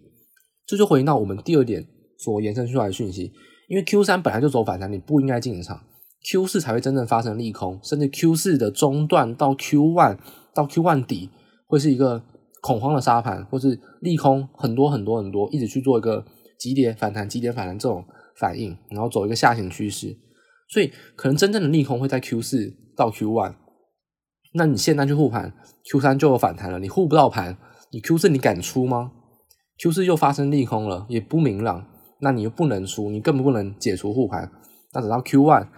[0.67, 1.87] 这就回到我们第二点
[2.19, 3.33] 所延伸出来的讯息，
[3.69, 5.83] 因为 Q 三本来就走反弹，你不应该进场。
[6.25, 10.17] Q 四才会真正发生利空，甚至 Q 四的中段到 Q one
[10.55, 11.29] 到 Q one 底
[11.67, 12.23] 会是一个
[12.63, 16.25] 恐慌的沙盘，或是利空很多很多很多，一直去做一个
[16.59, 18.03] 急跌反弹、急跌反弹这种
[18.39, 20.17] 反应，然后走一个下行趋势。
[20.71, 23.57] 所以可能真正的利空会在 Q 四到 Q one。
[24.55, 25.53] 那你现在去护盘
[25.91, 27.59] ，Q 三就有反弹了，你护不到盘，
[27.93, 29.13] 你 Q 四你敢出吗
[29.79, 31.87] ？Q 四又发生利空了，也不明朗，
[32.21, 34.51] 那你又不能出，你更不能解除护盘。
[34.95, 35.69] 那等到 Q one。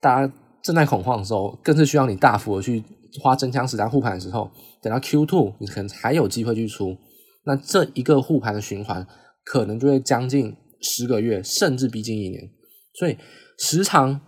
[0.00, 0.32] 大家
[0.62, 2.82] 正在恐慌的时候，更是需要你大幅的去
[3.22, 4.50] 花真枪实弹护盘的时候。
[4.82, 6.96] 等到 Q two，你可能还有机会去出。
[7.44, 9.06] 那这一个护盘的循环，
[9.44, 12.50] 可能就会将近十个月，甚至逼近一年。
[12.94, 13.16] 所以
[13.58, 14.20] 时长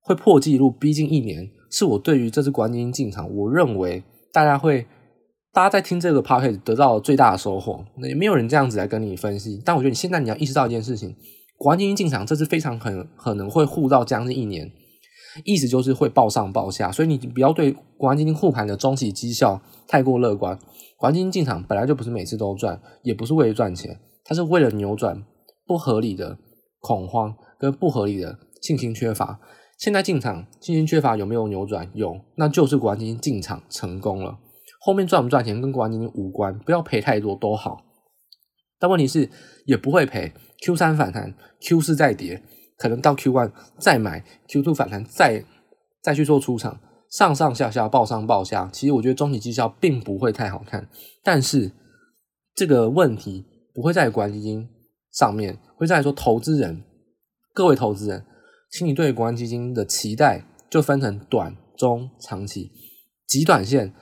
[0.00, 4.02] 会破纪录，逼近一年，是我对于这次国安基金进场，我认为
[4.32, 4.86] 大家会，
[5.52, 7.84] 大家在听这个 p o c a s t 得到最大的收获。
[7.98, 11.14] 那也没有人这样子来跟你分析，但我觉得你现在你要意识到一件事情：
[11.56, 14.70] 国安基金进场，这次非常很可能会护到将近一年。
[15.44, 20.58] 意思就是会暴上暴下，所以你不要对国安基金护盘的中期绩效太过乐观。
[20.96, 25.22] 国安基金进场本来就不是每次都赚，也不是为了赚钱，它是为了扭转
[25.66, 26.38] 不合理的
[26.80, 29.40] 恐慌跟不合理的信心缺乏。
[29.78, 31.88] 现在进场信心缺乏有没有扭转？
[31.94, 34.38] 有，那就是国安基金进场成功了。
[34.80, 37.84] 后面赚不赚钱跟国安基金无关，不要赔太多都好。
[38.80, 39.28] 但问题是
[39.66, 40.32] 也不会赔
[40.64, 42.42] ，Q 三反弹，Q 四再跌。
[42.78, 45.44] 可能到 Q one 再买，Q two 反弹再
[46.00, 50.88] 再去做出场，上上下下暴上暴下，其实我觉得中期绩效并不会太好看。
[51.22, 51.72] 但是
[52.54, 54.68] 这个问题不会在国安基金
[55.12, 56.84] 上面，会在说投资人，
[57.52, 58.24] 各位投资人，
[58.70, 62.70] 请你对国安基金的期待就分成短、中、长期。
[63.26, 63.92] 极短线，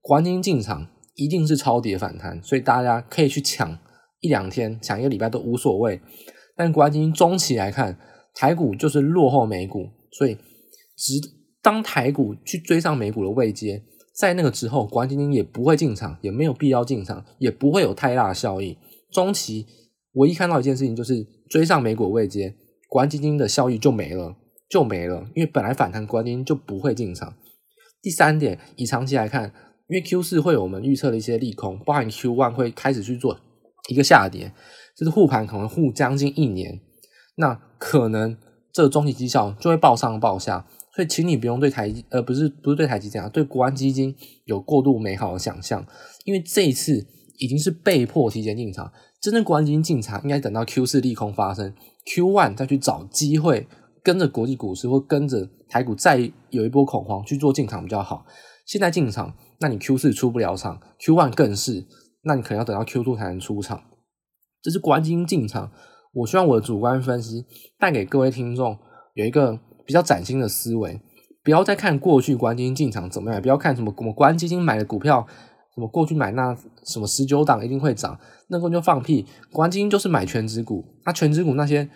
[0.00, 3.78] 国安基金进场一定是超跌反弹，所以大家可以去抢
[4.20, 6.00] 一两天，抢一个礼拜都无所谓。
[6.56, 7.98] 但国安基金中期来看，
[8.34, 10.34] 台股就是落后美股，所以
[10.96, 11.14] 直
[11.62, 13.82] 当台股去追上美股的位阶，
[14.14, 18.76] 在那个之后，国安基金也不会进场，也没有必要进场，也不会有太大的效益。
[19.12, 19.66] 中期
[20.12, 22.54] 唯一看到一件事情就是追上美股位阶，
[22.88, 24.36] 国安基金的效益就没了，
[24.68, 27.34] 就没了，因为本来反弹国安基金就不会进场。
[28.02, 29.52] 第三点，以长期来看，
[29.88, 33.40] 因为 Q 四会有我们预测的一些利空，包含 Q one 会开始去做
[33.88, 34.52] 一个下跌，
[34.96, 36.80] 就是护盘可能护将近一年，
[37.36, 38.34] 那可能
[38.72, 40.66] 这个中期绩效就会爆上爆下，
[40.96, 44.16] 所以请你不用对台呃不是不是对台积电啊，对国安基金
[44.46, 45.86] 有过度美好的想象，
[46.24, 47.06] 因为这一次
[47.36, 51.74] 已经是被迫提前进场，真正国安基金进场应该等到 Q 四利空发生
[52.06, 53.68] ，Q one 再去找机会。
[54.02, 58.26] 跟着国际股市或跟着台股再有一波恐慌去做进场比较好。
[58.66, 61.86] 现在进场，那你 Q 四出不了场，Q one 更是，
[62.24, 63.82] 那你可能要等到 Q two 才能出场。
[64.60, 65.72] 这是国安基金进场，
[66.14, 67.44] 我希望我的主观分析
[67.78, 68.78] 带给各位听众
[69.14, 71.00] 有一个比较崭新的思维，
[71.42, 75.26] 不要再看过去国安基金进场怎么样，不要看什么什么国安基金买的股票，
[75.74, 79.26] 什么过去买那什么十九档一定会涨，那个就放屁。
[79.52, 81.88] 国安基金就是买权值股，那权值股那些。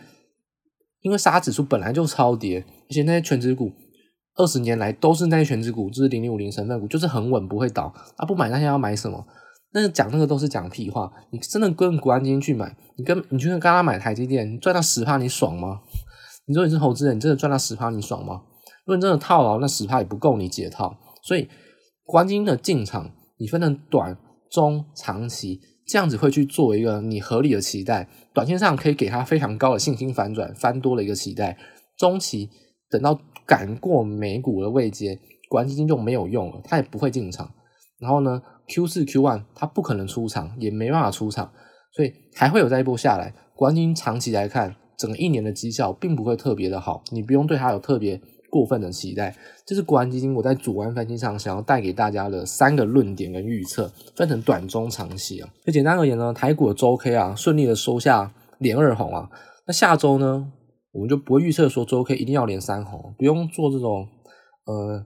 [1.00, 3.70] 因为杀指数本来就超跌，而且那些权值股
[4.34, 7.84] 二十年来都是那些权值股，就是零零五零成分股，就是很稳不会倒。
[8.16, 9.24] 啊，不买那些要买什么？
[9.80, 11.12] 那个讲那个都是讲屁话。
[11.30, 15.80] 你真的跟国安基金去买，你跟你去跟刚刚买台积电，你赚到十趴，你爽吗？
[16.46, 18.42] 你说你是投资人，你真的赚到十趴，你爽吗？
[18.84, 20.98] 如果你真的套牢，那十趴也不够你解套。
[21.22, 21.48] 所以
[22.04, 24.16] 国安基金的进场，你分成短、
[24.50, 25.60] 中、长期。
[25.90, 31.56] 这样子会去做一个你合理的期待，短线上可以给他非常高的信心反转，翻多的一个期待。
[31.96, 32.50] 中期
[32.90, 35.18] 等到赶过美股的位阶，
[35.48, 37.50] 国安基金就没有用了，他也不会进场。
[37.98, 41.52] 然后呢，Q 四、Q one 它不可能出场，也没办法出场，
[41.92, 43.34] 所以还会有再一波下来。
[43.54, 48.20] 国安基金长期来看，整个一年的绩效并不会特别的好，你不用对它有特别。
[48.50, 49.36] 过分的期待，
[49.66, 55.46] 这是国安基金我在主观分析上想要带给大家的三个论点跟预测，分成短、中、长期啊。
[55.66, 59.28] 就简单而言呢，台股的周 K 啊，顺利的收下连二红啊。
[59.66, 60.50] 那下周呢，
[60.92, 64.08] 我们就不会预测说周 K 一定要连三红，不用做这种
[64.64, 65.04] 呃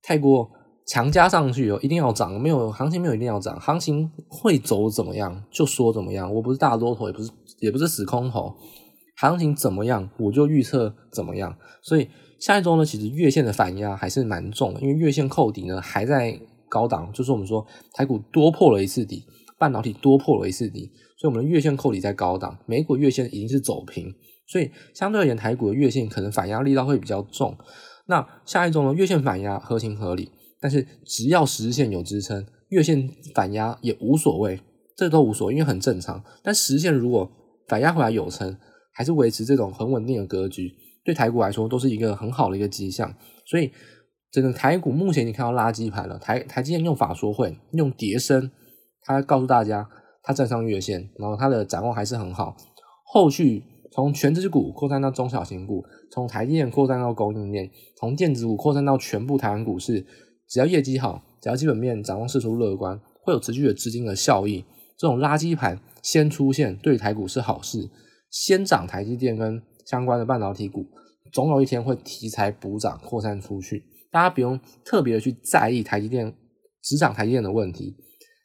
[0.00, 0.48] 太过
[0.86, 6.32] 强加上去哦，一定要涨，没有行情没有一定要涨，行情会走怎么样就说怎么样。
[6.34, 7.30] 我不是大多头，也不是
[7.60, 8.54] 也不是死空头，
[9.16, 12.08] 行情怎么样我就预测怎么样，所以。
[12.40, 17.64] 下一周呢，其实月线的反压还是蛮重的，因为月线扣底呢还在高档，就是我们说
[17.94, 19.24] 台股多破了一次底，
[19.58, 24.12] 半导体多破了一次底，所以我们的月线扣底在高档，美股月线已经是走平，
[24.46, 27.56] 所以相对而言台股的月线可能反压力道会比较重。
[28.08, 30.30] 那下一周呢，月线反压合情合理，
[30.64, 34.58] 但是只要十日线有支撑，月线反压也无所谓，
[34.96, 36.24] 这都无所谓，因为很正常。
[36.42, 37.30] 但十日线如果
[37.68, 38.56] 反压回来有撑，
[38.94, 40.72] 还是维持这种很稳定的格局。
[41.04, 43.70] 对台股来说都是一个很好的一个迹象，所以
[44.32, 48.50] 整个台股目前你看到垃圾盘了，台台积电用法说会用跌深，
[49.02, 49.86] 他告诉大家
[50.22, 52.56] 他站上月线，然后他的展望还是很好。
[53.04, 53.62] 后续
[53.92, 60.06] 从权值股扩散到中小型股，从台积电扩散到供应链，从电子股扩散到全部台湾股市，
[60.48, 64.64] 只要业绩好，只要基本面展望势出乐观，会有持续的资金的效益。
[64.96, 67.90] 这种垃圾盘先出现，对台股是好事，
[68.30, 69.62] 先涨台积电跟。
[69.86, 70.86] 相关的半导体股，
[71.30, 76.34] 总有一天会题材补涨扩散出去，大家不用特别的去在意台积电
[76.82, 77.94] 只涨台积电的问题。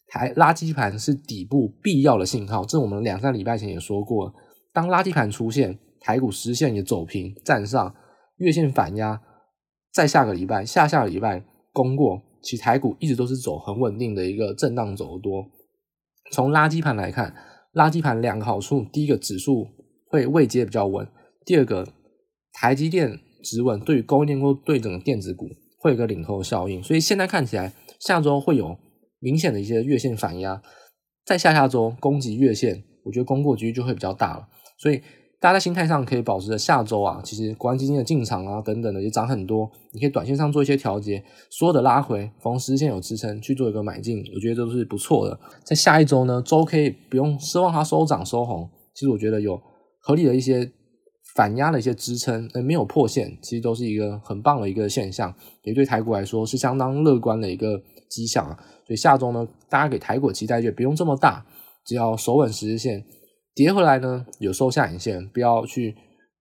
[0.10, 4.34] 台垃圾盘是底部必要的信号，这我们两三礼拜前也说过，
[4.74, 7.96] 当垃圾盘出现，台股实线也走平站上
[8.40, 9.22] 月线反压，
[9.94, 15.46] 再下个礼拜下下个礼拜攻过，其台股一直都是走很稳定的一个震荡走多。
[16.32, 17.36] 从垃圾盘来看，
[17.74, 19.68] 垃圾盘两个好处，第一个指数
[20.08, 21.08] 会位阶比较稳。
[21.46, 21.88] 第二个，
[22.54, 25.48] 台积电止稳，对于供应链或对整个电子股
[25.80, 28.78] 会有个领头效应，所以现在看起来下周会有
[29.20, 30.62] 明显的一些月线反压，
[31.26, 34.48] 在下下周攻击月线，我觉得攻过几率就会比较大了。
[34.78, 35.02] 所以
[35.40, 45.40] 大家在心态上可以保持着下周啊，其实国安基金的进场啊等等的也涨很多，你可以短线上做一些调节，所有的拉回逢十日线有支撑去做一个买进，我觉得都是不错的。
[45.64, 49.62] 在下一周呢，周 K 不用奢望它收涨收红，其实我觉得有
[50.02, 50.72] 合理的一些。
[51.36, 57.80] 反压的一些支撑，呃，没有破线，其实都是一个很棒的一个现象，也对台股来说是相当乐观的一个
[58.10, 58.58] 迹象啊。
[58.86, 61.46] 所以下周呢，大家给台股期待就不用这么大，
[61.86, 63.06] 只要守稳十日线，
[63.54, 65.96] 跌回来呢有收下影线，不要去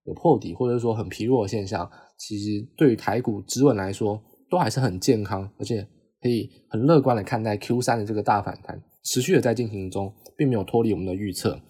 [0.04, 5.86] 有破底或者说很疲弱的现象，其实对于台股止稳来说都还是很健康，而且
[6.20, 11.60] 可以很乐观的看待 Q 三的这个大反弹，持续的在进行中，并没有脱离我们的预测。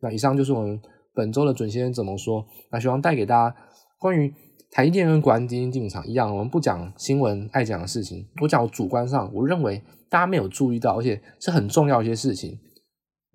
[0.00, 0.80] 那以上就是我们。
[1.16, 2.44] 本周的准先生怎么说？
[2.70, 3.56] 那希望带给大家
[3.98, 4.30] 关于
[4.70, 12.58] 台积电跟国安基金进场一样，我们不讲新闻爱讲的事情，我讲我主观上我认为大家没有注意到，而且是很重要一些事情。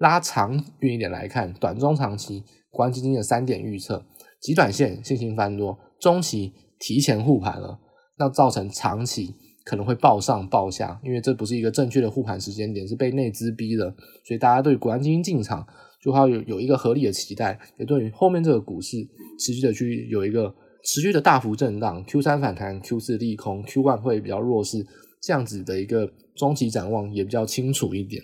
[0.02, 4.04] 拉长远一点来看，短中长期国安基金的三点预测，
[4.42, 7.80] 极短线信心翻多，中期提前护盘了，
[8.18, 13.94] 那造成长期可能会暴上暴下，因为这不是一个正确的护盘时间点，是被内资逼的，
[14.26, 15.64] 所以大家对国安基金进场
[16.02, 18.98] 就要有有一个合理的期待，也对于后面这个股市
[19.40, 20.52] 持续的去有一个
[20.84, 24.84] 持续的大幅震荡，Q 三反弹，Q 四利空，Q one 会比较弱势，
[25.22, 28.24] 这样子的一个中期展望也比较清楚一点。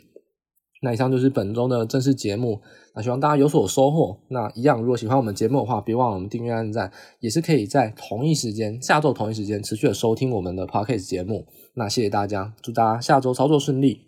[0.81, 2.61] 那以上就是本周的正式节目，
[2.93, 4.17] 那希望大家有所收获。
[4.29, 11.45] 那一样，如果喜欢我们节目的话，别忘了我们订阅、按赞，也是可以在同一时间，下周同一时间持续的收听我们的 Podcast 节目。
[11.73, 14.06] 那谢谢大家，祝大家下周操作顺利。